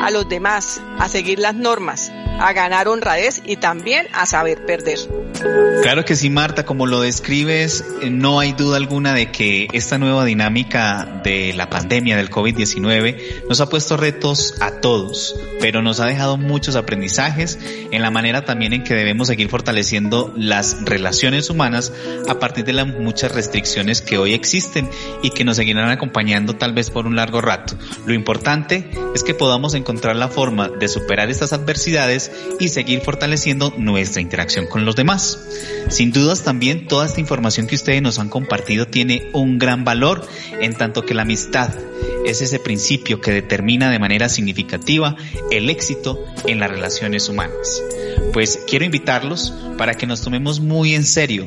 a 0.00 0.10
los 0.10 0.28
demás, 0.28 0.80
a 0.98 1.08
seguir 1.08 1.38
las 1.38 1.54
normas, 1.54 2.12
a 2.38 2.52
ganar 2.52 2.88
honradez 2.88 3.42
y 3.44 3.56
también 3.56 4.06
a 4.12 4.26
saber 4.26 4.64
perder. 4.66 4.98
Claro 5.86 6.04
que 6.04 6.16
sí, 6.16 6.30
Marta, 6.30 6.64
como 6.64 6.86
lo 6.86 7.00
describes, 7.00 7.84
eh, 8.02 8.10
no 8.10 8.40
hay 8.40 8.52
duda 8.52 8.76
alguna 8.76 9.14
de 9.14 9.30
que 9.30 9.68
esta 9.72 9.98
nueva 9.98 10.24
dinámica 10.24 11.20
de 11.22 11.52
la 11.54 11.70
pandemia 11.70 12.16
del 12.16 12.28
COVID-19 12.28 13.46
nos 13.48 13.60
ha 13.60 13.68
puesto 13.68 13.96
retos 13.96 14.54
a 14.60 14.80
todos, 14.80 15.36
pero 15.60 15.82
nos 15.82 16.00
ha 16.00 16.06
dejado 16.06 16.38
muchos 16.38 16.74
aprendizajes 16.74 17.58
en 17.92 18.02
la 18.02 18.10
manera 18.10 18.44
también 18.44 18.72
en 18.72 18.82
que 18.82 18.94
debemos 18.94 19.28
seguir 19.28 19.48
fortaleciendo 19.48 20.32
las 20.36 20.84
relaciones 20.84 21.50
humanas 21.50 21.92
a 22.28 22.38
partir 22.40 22.64
de 22.64 22.72
las 22.72 22.88
muchas 22.88 23.32
restricciones 23.32 24.02
que 24.02 24.18
hoy 24.18 24.34
existen 24.34 24.90
y 25.22 25.30
que 25.30 25.44
nos 25.44 25.56
seguirán 25.56 25.90
acompañando 25.90 26.56
tal 26.56 26.72
vez 26.72 26.90
por 26.90 27.06
un 27.06 27.14
largo 27.14 27.40
rato. 27.40 27.76
Lo 28.06 28.14
importante 28.14 28.90
es 29.14 29.22
que 29.22 29.34
podamos 29.34 29.74
encontrar 29.74 30.16
la 30.16 30.28
forma 30.28 30.68
de 30.68 30.88
superar 30.88 31.30
estas 31.30 31.52
adversidades 31.52 32.32
y 32.58 32.68
seguir 32.68 33.02
fortaleciendo 33.02 33.72
nuestra 33.76 34.20
interacción 34.20 34.66
con 34.66 34.84
los 34.84 34.96
demás. 34.96 35.25
Sin 35.88 36.12
dudas 36.12 36.42
también 36.42 36.88
toda 36.88 37.06
esta 37.06 37.20
información 37.20 37.66
que 37.66 37.76
ustedes 37.76 38.02
nos 38.02 38.18
han 38.18 38.28
compartido 38.28 38.86
tiene 38.86 39.30
un 39.32 39.58
gran 39.58 39.84
valor 39.84 40.26
en 40.60 40.74
tanto 40.74 41.04
que 41.04 41.14
la 41.14 41.22
amistad 41.22 41.70
es 42.24 42.42
ese 42.42 42.58
principio 42.58 43.20
que 43.20 43.30
determina 43.30 43.90
de 43.90 43.98
manera 43.98 44.28
significativa 44.28 45.16
el 45.50 45.70
éxito 45.70 46.24
en 46.46 46.58
las 46.58 46.70
relaciones 46.70 47.28
humanas. 47.28 47.82
Pues 48.32 48.60
quiero 48.66 48.84
invitarlos 48.84 49.54
para 49.78 49.94
que 49.94 50.06
nos 50.06 50.22
tomemos 50.22 50.60
muy 50.60 50.94
en 50.94 51.04
serio 51.04 51.46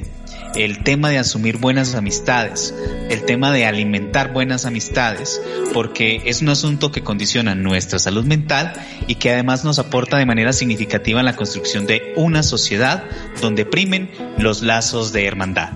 el 0.55 0.83
tema 0.83 1.09
de 1.09 1.17
asumir 1.17 1.57
buenas 1.57 1.95
amistades, 1.95 2.73
el 3.09 3.23
tema 3.23 3.51
de 3.51 3.65
alimentar 3.65 4.33
buenas 4.33 4.65
amistades, 4.65 5.41
porque 5.73 6.21
es 6.25 6.41
un 6.41 6.49
asunto 6.49 6.91
que 6.91 7.03
condiciona 7.03 7.55
nuestra 7.55 7.99
salud 7.99 8.25
mental 8.25 8.73
y 9.07 9.15
que 9.15 9.31
además 9.31 9.63
nos 9.63 9.79
aporta 9.79 10.17
de 10.17 10.25
manera 10.25 10.53
significativa 10.53 11.19
en 11.19 11.25
la 11.25 11.35
construcción 11.35 11.85
de 11.85 12.13
una 12.15 12.43
sociedad 12.43 13.03
donde 13.41 13.65
primen 13.65 14.09
los 14.37 14.61
lazos 14.61 15.13
de 15.13 15.25
hermandad. 15.25 15.69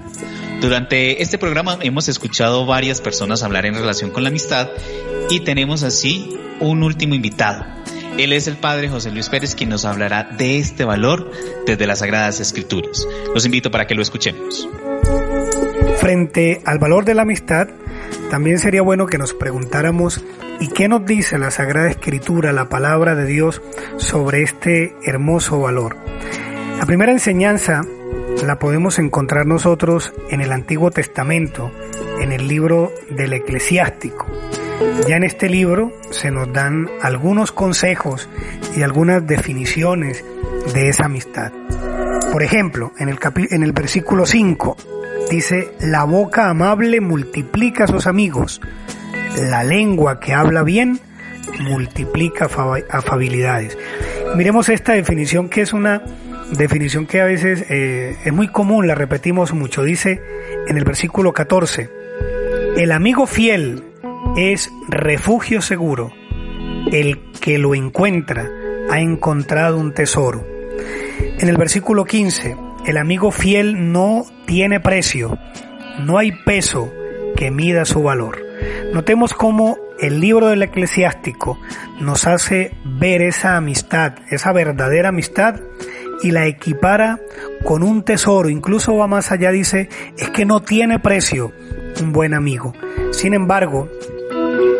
Durante 0.61 1.21
este 1.21 1.37
programa 1.37 1.77
hemos 1.81 2.07
escuchado 2.07 2.65
varias 2.65 3.01
personas 3.01 3.43
hablar 3.43 3.65
en 3.65 3.75
relación 3.75 4.11
con 4.11 4.23
la 4.23 4.29
amistad 4.29 4.69
y 5.29 5.41
tenemos 5.41 5.83
así 5.83 6.29
un 6.59 6.83
último 6.83 7.15
invitado. 7.15 7.82
Él 8.17 8.31
es 8.31 8.47
el 8.47 8.57
padre 8.57 8.89
José 8.89 9.11
Luis 9.11 9.29
Pérez 9.29 9.55
quien 9.55 9.69
nos 9.69 9.85
hablará 9.85 10.23
de 10.23 10.59
este 10.59 10.85
valor 10.85 11.31
desde 11.65 11.87
las 11.87 11.99
Sagradas 11.99 12.39
Escrituras. 12.39 13.07
Los 13.33 13.45
invito 13.45 13.71
para 13.71 13.87
que 13.87 13.95
lo 13.95 14.03
escuchemos. 14.03 14.69
Frente 15.97 16.61
al 16.65 16.77
valor 16.77 17.05
de 17.05 17.15
la 17.15 17.23
amistad, 17.23 17.69
también 18.29 18.59
sería 18.59 18.81
bueno 18.81 19.07
que 19.07 19.17
nos 19.17 19.33
preguntáramos 19.33 20.23
¿y 20.59 20.67
qué 20.67 20.87
nos 20.87 21.05
dice 21.05 21.37
la 21.37 21.49
Sagrada 21.49 21.89
Escritura, 21.89 22.51
la 22.51 22.69
palabra 22.69 23.15
de 23.15 23.25
Dios, 23.25 23.61
sobre 23.97 24.43
este 24.43 24.95
hermoso 25.03 25.59
valor? 25.59 25.97
La 26.77 26.85
primera 26.85 27.11
enseñanza 27.11 27.81
la 28.45 28.59
podemos 28.59 28.99
encontrar 28.99 29.45
nosotros 29.45 30.13
en 30.29 30.41
el 30.41 30.51
Antiguo 30.51 30.91
Testamento, 30.91 31.71
en 32.19 32.31
el 32.31 32.47
libro 32.47 32.91
del 33.09 33.33
Eclesiástico. 33.33 34.27
Ya 35.07 35.17
en 35.17 35.23
este 35.23 35.49
libro 35.49 35.91
se 36.11 36.31
nos 36.31 36.51
dan 36.53 36.89
algunos 37.01 37.51
consejos 37.51 38.29
y 38.75 38.83
algunas 38.83 39.25
definiciones 39.25 40.23
de 40.73 40.89
esa 40.89 41.05
amistad. 41.05 41.51
Por 42.31 42.41
ejemplo, 42.43 42.93
en 42.97 43.09
el, 43.09 43.19
en 43.51 43.63
el 43.63 43.73
versículo 43.73 44.25
5 44.25 44.77
dice, 45.29 45.71
la 45.81 46.03
boca 46.05 46.49
amable 46.49 47.01
multiplica 47.01 47.83
a 47.83 47.87
sus 47.87 48.07
amigos, 48.07 48.61
la 49.49 49.63
lengua 49.63 50.19
que 50.19 50.33
habla 50.33 50.63
bien 50.63 50.99
multiplica 51.59 52.49
afabilidades. 52.89 53.77
Miremos 54.35 54.69
esta 54.69 54.93
definición 54.93 55.49
que 55.49 55.61
es 55.61 55.73
una 55.73 56.01
definición 56.51 57.05
que 57.05 57.21
a 57.21 57.25
veces 57.25 57.65
eh, 57.69 58.17
es 58.23 58.33
muy 58.33 58.47
común, 58.47 58.87
la 58.87 58.95
repetimos 58.95 59.53
mucho. 59.53 59.83
Dice 59.83 60.21
en 60.67 60.77
el 60.77 60.83
versículo 60.83 61.33
14, 61.33 61.89
el 62.77 62.91
amigo 62.91 63.27
fiel 63.27 63.83
es 64.35 64.71
refugio 64.87 65.61
seguro. 65.61 66.11
El 66.91 67.19
que 67.39 67.57
lo 67.57 67.75
encuentra 67.75 68.49
ha 68.89 68.99
encontrado 68.99 69.77
un 69.77 69.93
tesoro. 69.93 70.45
En 71.39 71.49
el 71.49 71.57
versículo 71.57 72.05
15, 72.05 72.57
el 72.85 72.97
amigo 72.97 73.31
fiel 73.31 73.91
no 73.91 74.25
tiene 74.45 74.79
precio, 74.79 75.37
no 75.99 76.17
hay 76.17 76.31
peso 76.31 76.91
que 77.35 77.51
mida 77.51 77.85
su 77.85 78.03
valor. 78.03 78.39
Notemos 78.93 79.33
cómo 79.33 79.77
el 79.99 80.19
libro 80.19 80.47
del 80.47 80.63
eclesiástico 80.63 81.59
nos 81.99 82.27
hace 82.27 82.71
ver 82.83 83.21
esa 83.21 83.55
amistad, 83.55 84.15
esa 84.29 84.51
verdadera 84.51 85.09
amistad 85.09 85.59
y 86.21 86.31
la 86.31 86.47
equipara 86.47 87.19
con 87.63 87.83
un 87.83 88.03
tesoro, 88.03 88.49
incluso 88.49 88.95
va 88.95 89.07
más 89.07 89.31
allá, 89.31 89.51
dice, 89.51 89.89
es 90.17 90.29
que 90.29 90.45
no 90.45 90.61
tiene 90.61 90.99
precio 90.99 91.51
un 92.01 92.13
buen 92.13 92.33
amigo. 92.33 92.73
Sin 93.11 93.33
embargo, 93.33 93.89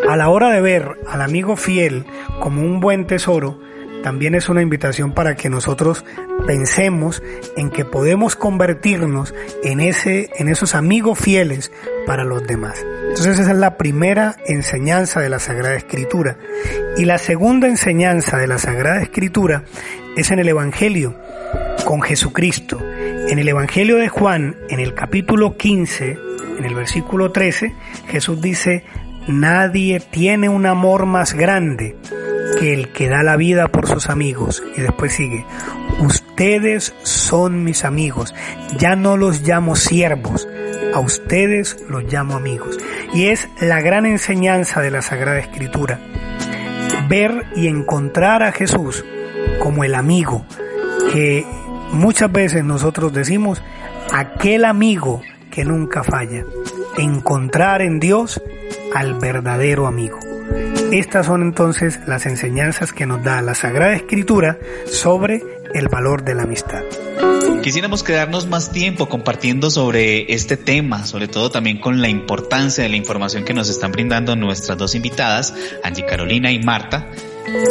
a 0.08 0.16
la 0.16 0.28
hora 0.28 0.50
de 0.50 0.60
ver 0.60 0.98
al 1.08 1.22
amigo 1.22 1.56
fiel 1.56 2.04
como 2.40 2.62
un 2.62 2.80
buen 2.80 3.06
tesoro, 3.06 3.58
también 4.02 4.34
es 4.34 4.50
una 4.50 4.60
invitación 4.60 5.12
para 5.12 5.34
que 5.34 5.48
nosotros 5.48 6.04
pensemos 6.46 7.22
en 7.56 7.70
que 7.70 7.86
podemos 7.86 8.36
convertirnos 8.36 9.34
en 9.62 9.80
ese 9.80 10.28
en 10.36 10.50
esos 10.50 10.74
amigos 10.74 11.18
fieles 11.18 11.72
para 12.06 12.22
los 12.22 12.46
demás. 12.46 12.84
Entonces 13.08 13.38
esa 13.38 13.52
es 13.52 13.56
la 13.58 13.78
primera 13.78 14.36
enseñanza 14.46 15.20
de 15.20 15.30
la 15.30 15.38
Sagrada 15.38 15.76
Escritura. 15.76 16.36
Y 16.98 17.06
la 17.06 17.16
segunda 17.16 17.66
enseñanza 17.66 18.36
de 18.36 18.46
la 18.46 18.58
Sagrada 18.58 19.00
Escritura 19.00 19.64
es 20.16 20.30
en 20.30 20.38
el 20.38 20.48
Evangelio 20.48 21.14
con 21.86 22.02
Jesucristo. 22.02 22.78
En 23.28 23.38
el 23.38 23.48
Evangelio 23.48 23.96
de 23.96 24.08
Juan, 24.08 24.56
en 24.68 24.80
el 24.80 24.94
capítulo 24.94 25.56
15, 25.56 26.18
en 26.58 26.64
el 26.64 26.74
versículo 26.74 27.32
13, 27.32 27.72
Jesús 28.08 28.42
dice, 28.42 28.84
nadie 29.28 30.00
tiene 30.00 30.48
un 30.48 30.66
amor 30.66 31.06
más 31.06 31.34
grande 31.34 31.96
que 32.58 32.74
el 32.74 32.92
que 32.92 33.08
da 33.08 33.22
la 33.22 33.36
vida 33.36 33.68
por 33.68 33.88
sus 33.88 34.08
amigos. 34.08 34.62
Y 34.76 34.80
después 34.80 35.12
sigue, 35.12 35.44
ustedes 36.00 36.94
son 37.02 37.64
mis 37.64 37.84
amigos, 37.84 38.34
ya 38.78 38.96
no 38.96 39.16
los 39.16 39.42
llamo 39.42 39.76
siervos, 39.76 40.48
a 40.94 41.00
ustedes 41.00 41.76
los 41.88 42.04
llamo 42.12 42.34
amigos. 42.34 42.78
Y 43.12 43.26
es 43.26 43.48
la 43.60 43.80
gran 43.80 44.06
enseñanza 44.06 44.80
de 44.80 44.90
la 44.90 45.02
Sagrada 45.02 45.38
Escritura, 45.38 45.98
ver 47.08 47.46
y 47.54 47.68
encontrar 47.68 48.42
a 48.42 48.52
Jesús 48.52 49.04
como 49.60 49.84
el 49.84 49.94
amigo, 49.94 50.44
que 51.12 51.44
muchas 51.92 52.30
veces 52.30 52.64
nosotros 52.64 53.12
decimos, 53.12 53.62
aquel 54.12 54.64
amigo 54.64 55.20
que 55.50 55.64
nunca 55.64 56.02
falla, 56.02 56.44
encontrar 56.96 57.82
en 57.82 58.00
Dios 58.00 58.42
al 58.94 59.14
verdadero 59.14 59.86
amigo. 59.86 60.18
Estas 60.92 61.26
son 61.26 61.42
entonces 61.42 62.00
las 62.06 62.26
enseñanzas 62.26 62.92
que 62.92 63.06
nos 63.06 63.22
da 63.22 63.42
la 63.42 63.54
Sagrada 63.54 63.94
Escritura 63.94 64.58
sobre 64.86 65.42
el 65.74 65.88
valor 65.88 66.24
de 66.24 66.34
la 66.34 66.44
amistad. 66.44 66.82
Quisiéramos 67.62 68.02
quedarnos 68.02 68.46
más 68.46 68.72
tiempo 68.72 69.08
compartiendo 69.08 69.70
sobre 69.70 70.32
este 70.34 70.56
tema, 70.56 71.06
sobre 71.06 71.28
todo 71.28 71.50
también 71.50 71.80
con 71.80 72.02
la 72.02 72.08
importancia 72.08 72.84
de 72.84 72.90
la 72.90 72.96
información 72.96 73.44
que 73.44 73.54
nos 73.54 73.70
están 73.70 73.90
brindando 73.90 74.36
nuestras 74.36 74.76
dos 74.76 74.94
invitadas, 74.94 75.54
Angie 75.82 76.04
Carolina 76.04 76.52
y 76.52 76.62
Marta. 76.62 77.08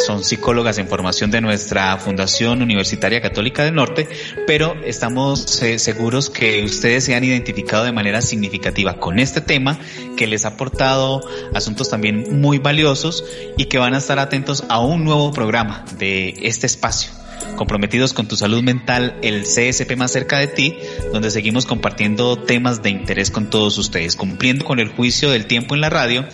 Son 0.06 0.24
psicólogas 0.24 0.78
en 0.78 0.88
formación 0.88 1.32
de 1.32 1.42
nuestra 1.42 1.98
Fundación 1.98 2.62
Universitaria 2.62 3.22
Católica 3.22 3.64
del 3.64 3.76
Norte, 3.76 4.08
pero 4.46 4.76
estamos 4.86 5.62
eh, 5.62 5.80
seguros 5.80 6.30
que 6.30 6.64
ustedes 6.64 7.06
se 7.06 7.16
han 7.16 7.24
identificado 7.24 7.84
de 7.86 7.92
manera 7.92 8.22
significativa 8.22 9.00
con 9.00 9.20
este 9.20 9.42
tema, 9.42 9.80
que 10.16 10.28
les 10.28 10.46
ha 10.46 10.50
aportado 10.50 11.22
asuntos 11.54 11.90
también 11.90 12.40
muy 12.40 12.60
valiosos 12.60 13.26
y 13.58 13.66
que 13.66 13.78
van 13.78 13.94
a 13.94 13.98
estar 13.98 14.20
atentos 14.20 14.64
a 14.70 14.80
un 14.80 15.04
nuevo 15.04 15.32
programa 15.32 15.86
de 15.98 16.34
este 16.42 16.68
espacio 16.68 17.12
comprometidos 17.56 18.14
con 18.14 18.28
tu 18.28 18.36
salud 18.36 18.64
mental, 18.64 19.18
el 19.22 19.44
CSP 19.44 19.96
más 19.96 20.12
cerca 20.12 20.40
de 20.40 20.48
ti, 20.48 20.78
donde 21.12 21.32
seguimos 21.32 21.66
compartiendo 21.66 22.38
temas 22.38 22.82
de 22.82 22.90
interés 22.90 23.32
con 23.32 23.50
todos 23.50 23.78
ustedes, 23.78 24.16
cumpliendo 24.16 24.66
con 24.66 24.80
el 24.80 24.90
juicio 24.90 25.30
del 25.30 25.46
tiempo 25.46 25.76
en 25.76 25.82
la 25.82 25.90
radio. 25.90 26.26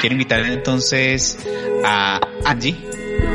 Quiero 0.00 0.14
invitar 0.14 0.40
entonces 0.44 1.38
a 1.84 2.20
Angie 2.44 2.76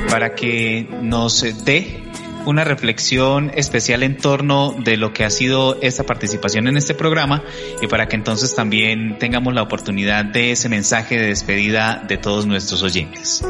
para 0.10 0.36
que 0.36 0.88
nos 1.02 1.46
dé 1.66 2.09
una 2.46 2.64
reflexión 2.64 3.52
especial 3.56 4.04
en 4.04 4.18
torno 4.18 4.76
de 4.78 4.98
lo 4.98 5.14
que 5.14 5.24
ha 5.24 5.30
sido 5.30 5.78
esta 5.82 6.06
participación 6.06 6.68
en 6.68 6.78
este 6.78 6.94
programa 6.94 7.44
y 7.82 7.88
para 7.88 8.08
que 8.08 8.16
entonces 8.16 8.56
también 8.56 9.18
tengamos 9.20 9.54
la 9.54 9.62
oportunidad 9.62 10.26
de 10.26 10.52
ese 10.52 10.70
mensaje 10.70 11.20
de 11.20 11.28
despedida 11.28 12.04
de 12.08 12.18
todos 12.18 12.46
nuestros 12.46 12.84
oyentes. 12.84 13.44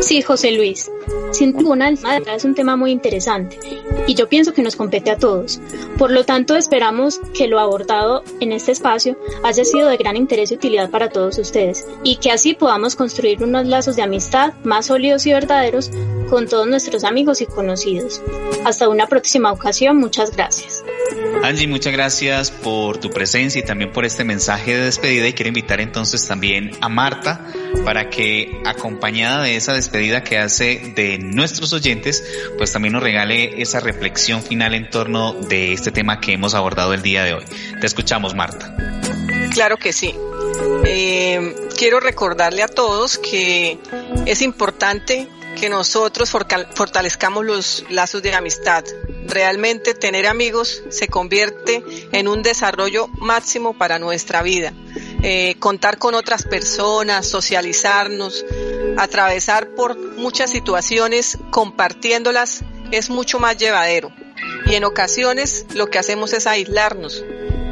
Sí, 0.00 0.22
José 0.22 0.52
Luis. 0.52 0.90
Sin 1.32 1.52
ninguna 1.54 1.90
es 1.90 2.44
un 2.44 2.54
tema 2.54 2.76
muy 2.76 2.90
interesante 2.90 3.58
y 4.06 4.14
yo 4.14 4.28
pienso 4.28 4.52
que 4.52 4.62
nos 4.62 4.74
compete 4.74 5.10
a 5.10 5.16
todos. 5.16 5.60
Por 5.98 6.10
lo 6.10 6.24
tanto, 6.24 6.56
esperamos 6.56 7.20
que 7.34 7.46
lo 7.46 7.60
abordado 7.60 8.24
en 8.40 8.52
este 8.52 8.72
espacio 8.72 9.16
haya 9.44 9.64
sido 9.64 9.88
de 9.88 9.96
gran 9.96 10.16
interés 10.16 10.50
y 10.50 10.54
utilidad 10.54 10.90
para 10.90 11.10
todos 11.10 11.38
ustedes 11.38 11.86
y 12.02 12.16
que 12.16 12.32
así 12.32 12.54
podamos 12.54 12.96
construir 12.96 13.42
unos 13.44 13.66
lazos 13.66 13.96
de 13.96 14.02
amistad 14.02 14.54
más 14.64 14.86
sólidos 14.86 15.26
y 15.26 15.32
verdaderos 15.32 15.90
con 16.30 16.46
todos 16.46 16.68
nuestros 16.68 17.02
amigos 17.02 17.40
y 17.40 17.46
conocidos. 17.46 18.22
Hasta 18.64 18.88
una 18.88 19.08
próxima 19.08 19.50
ocasión, 19.50 19.96
muchas 19.96 20.30
gracias. 20.30 20.84
Angie, 21.42 21.66
muchas 21.66 21.92
gracias 21.92 22.50
por 22.50 22.98
tu 22.98 23.10
presencia 23.10 23.58
y 23.58 23.64
también 23.64 23.92
por 23.92 24.04
este 24.04 24.24
mensaje 24.24 24.76
de 24.76 24.84
despedida 24.84 25.26
y 25.26 25.32
quiero 25.32 25.48
invitar 25.48 25.80
entonces 25.80 26.26
también 26.28 26.70
a 26.80 26.88
Marta 26.88 27.46
para 27.84 28.10
que 28.10 28.62
acompañada 28.64 29.42
de 29.42 29.56
esa 29.56 29.72
despedida 29.72 30.22
que 30.22 30.38
hace 30.38 30.92
de 30.94 31.18
nuestros 31.18 31.72
oyentes, 31.72 32.22
pues 32.56 32.72
también 32.72 32.92
nos 32.92 33.02
regale 33.02 33.60
esa 33.60 33.80
reflexión 33.80 34.42
final 34.42 34.74
en 34.74 34.88
torno 34.88 35.32
de 35.32 35.72
este 35.72 35.90
tema 35.90 36.20
que 36.20 36.34
hemos 36.34 36.54
abordado 36.54 36.94
el 36.94 37.02
día 37.02 37.24
de 37.24 37.34
hoy. 37.34 37.44
Te 37.80 37.86
escuchamos, 37.86 38.34
Marta. 38.34 38.76
Claro 39.52 39.78
que 39.78 39.92
sí. 39.92 40.14
Eh, 40.84 41.56
quiero 41.76 41.98
recordarle 41.98 42.62
a 42.62 42.68
todos 42.68 43.18
que 43.18 43.78
es 44.26 44.42
importante 44.42 45.26
que 45.60 45.68
nosotros 45.68 46.30
fortalezcamos 46.30 47.44
los 47.44 47.84
lazos 47.90 48.22
de 48.22 48.32
amistad. 48.32 48.82
Realmente 49.26 49.92
tener 49.92 50.26
amigos 50.26 50.82
se 50.88 51.06
convierte 51.06 51.84
en 52.12 52.28
un 52.28 52.42
desarrollo 52.42 53.08
máximo 53.18 53.76
para 53.76 53.98
nuestra 53.98 54.42
vida. 54.42 54.72
Eh, 55.22 55.56
contar 55.58 55.98
con 55.98 56.14
otras 56.14 56.44
personas, 56.44 57.26
socializarnos, 57.26 58.46
atravesar 58.96 59.68
por 59.74 59.98
muchas 60.16 60.50
situaciones 60.50 61.36
compartiéndolas 61.50 62.64
es 62.90 63.10
mucho 63.10 63.38
más 63.38 63.58
llevadero. 63.58 64.10
Y 64.64 64.76
en 64.76 64.84
ocasiones 64.84 65.66
lo 65.74 65.90
que 65.90 65.98
hacemos 65.98 66.32
es 66.32 66.46
aislarnos 66.46 67.22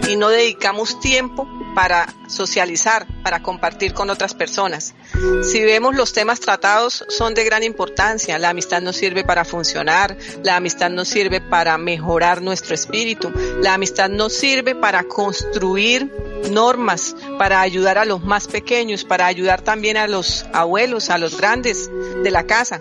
y 0.06 0.16
no 0.16 0.28
dedicamos 0.28 1.00
tiempo 1.00 1.48
para 1.78 2.12
socializar, 2.26 3.06
para 3.22 3.40
compartir 3.40 3.94
con 3.94 4.10
otras 4.10 4.34
personas. 4.34 4.96
Si 5.44 5.62
vemos 5.62 5.94
los 5.94 6.12
temas 6.12 6.40
tratados 6.40 7.04
son 7.06 7.34
de 7.34 7.44
gran 7.44 7.62
importancia. 7.62 8.36
La 8.40 8.48
amistad 8.48 8.82
nos 8.82 8.96
sirve 8.96 9.22
para 9.22 9.44
funcionar, 9.44 10.16
la 10.42 10.56
amistad 10.56 10.90
nos 10.90 11.06
sirve 11.06 11.40
para 11.40 11.78
mejorar 11.78 12.42
nuestro 12.42 12.74
espíritu, 12.74 13.30
la 13.62 13.74
amistad 13.74 14.08
nos 14.08 14.32
sirve 14.32 14.74
para 14.74 15.04
construir 15.04 16.12
normas, 16.50 17.14
para 17.38 17.60
ayudar 17.60 17.96
a 17.96 18.04
los 18.04 18.24
más 18.24 18.48
pequeños, 18.48 19.04
para 19.04 19.26
ayudar 19.26 19.62
también 19.62 19.96
a 19.98 20.08
los 20.08 20.46
abuelos, 20.52 21.10
a 21.10 21.18
los 21.18 21.38
grandes 21.38 21.88
de 22.24 22.30
la 22.32 22.42
casa. 22.42 22.80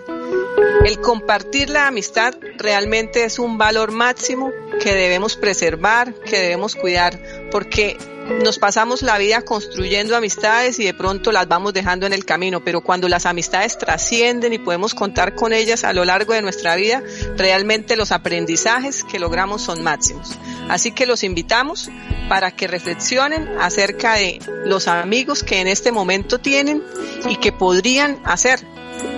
El 0.84 1.00
compartir 1.00 1.70
la 1.70 1.86
amistad 1.86 2.34
realmente 2.56 3.22
es 3.22 3.38
un 3.38 3.58
valor 3.58 3.92
máximo 3.92 4.50
que 4.82 4.92
debemos 4.92 5.36
preservar, 5.36 6.12
que 6.14 6.40
debemos 6.40 6.74
cuidar, 6.74 7.16
porque 7.52 7.96
nos 8.42 8.58
pasamos 8.58 9.02
la 9.02 9.18
vida 9.18 9.42
construyendo 9.42 10.16
amistades 10.16 10.78
y 10.78 10.84
de 10.84 10.94
pronto 10.94 11.32
las 11.32 11.48
vamos 11.48 11.72
dejando 11.72 12.06
en 12.06 12.12
el 12.12 12.24
camino, 12.24 12.62
pero 12.62 12.80
cuando 12.80 13.08
las 13.08 13.26
amistades 13.26 13.78
trascienden 13.78 14.52
y 14.52 14.58
podemos 14.58 14.94
contar 14.94 15.34
con 15.34 15.52
ellas 15.52 15.84
a 15.84 15.92
lo 15.92 16.04
largo 16.04 16.34
de 16.34 16.42
nuestra 16.42 16.76
vida, 16.76 17.02
realmente 17.36 17.96
los 17.96 18.12
aprendizajes 18.12 19.04
que 19.04 19.18
logramos 19.18 19.62
son 19.62 19.82
máximos. 19.82 20.36
Así 20.68 20.92
que 20.92 21.06
los 21.06 21.24
invitamos 21.24 21.90
para 22.28 22.50
que 22.50 22.66
reflexionen 22.68 23.48
acerca 23.60 24.14
de 24.14 24.40
los 24.64 24.88
amigos 24.88 25.42
que 25.42 25.60
en 25.60 25.66
este 25.66 25.92
momento 25.92 26.38
tienen 26.38 26.82
y 27.28 27.36
que 27.36 27.52
podrían 27.52 28.20
hacer 28.24 28.60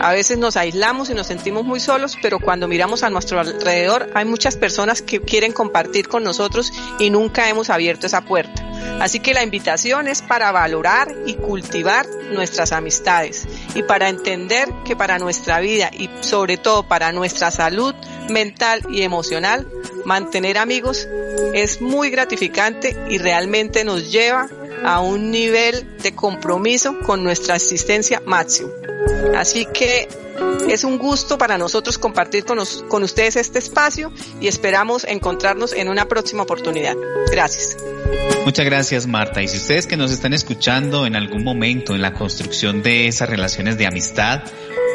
a 0.01 0.13
veces 0.13 0.39
nos 0.39 0.57
aislamos 0.57 1.11
y 1.11 1.15
nos 1.15 1.27
sentimos 1.27 1.65
muy 1.65 1.81
solos, 1.81 2.17
pero 2.23 2.39
cuando 2.39 2.69
miramos 2.69 3.03
a 3.03 3.11
nuestro 3.11 3.41
alrededor 3.41 4.11
hay 4.15 4.25
muchas 4.25 4.57
personas 4.57 5.03
que 5.03 5.21
quieren 5.21 5.53
compartir 5.53 6.09
con 6.09 6.25
nosotros 6.25 6.73
y 6.99 7.11
nunca 7.11 7.49
hemos 7.49 7.71
abierto 7.71 8.07
esa 8.07 8.23
puerta. 8.23 8.67
Así 9.01 9.21
que 9.21 9.35
la 9.35 9.43
invitación 9.43 10.09
es 10.09 10.23
para 10.23 10.53
valorar 10.53 11.15
y 11.27 11.35
cultivar 11.35 12.07
nuestras 12.33 12.73
amistades 12.73 13.47
y 13.75 13.83
para 13.83 14.09
entender 14.09 14.69
que 14.85 14.97
para 14.97 15.19
nuestra 15.19 15.61
vida 15.61 15.91
y 15.93 16.11
sobre 16.21 16.57
todo 16.57 16.83
para 16.83 17.13
nuestra 17.13 17.51
salud 17.51 17.95
mental 18.29 18.83
y 18.91 19.03
emocional, 19.03 19.67
mantener 20.05 20.59
amigos 20.59 21.09
es 21.55 21.81
muy 21.81 22.11
gratificante 22.11 22.97
y 23.09 23.19
realmente 23.19 23.85
nos 23.85 24.11
lleva 24.11 24.49
a 24.85 25.01
un 25.01 25.31
nivel 25.31 25.97
de 26.03 26.15
compromiso 26.15 26.99
con 27.01 27.23
nuestra 27.23 27.57
existencia 27.57 28.23
máximo. 28.25 28.71
Así 29.37 29.67
que 29.67 30.09
Es 30.69 30.85
un 30.85 30.99
gusto 30.99 31.37
para 31.37 31.59
nosotros 31.59 31.99
compartir 31.99 32.45
con, 32.45 32.59
con 32.89 33.03
ustedes 33.03 33.37
este 33.37 33.59
espacio 33.59 34.13
y 34.41 34.47
esperamos 34.47 35.05
encontrarnos 35.05 35.73
en 35.73 35.89
una 35.89 36.07
próxima 36.07 36.45
oportunidad. 36.45 36.95
Gracias. 37.31 37.77
Muchas 38.45 38.65
gracias 38.65 39.07
Marta. 39.07 39.43
Y 39.43 39.49
si 39.49 39.59
ustedes 39.59 39.87
que 39.87 39.97
nos 39.97 40.13
están 40.13 40.33
escuchando 40.33 41.07
en 41.07 41.17
algún 41.17 41.45
momento 41.45 41.95
en 41.95 42.03
la 42.03 42.15
construcción 42.15 42.83
de 42.83 43.09
esas 43.09 43.29
relaciones 43.29 43.77
de 43.79 43.87
amistad 43.87 44.45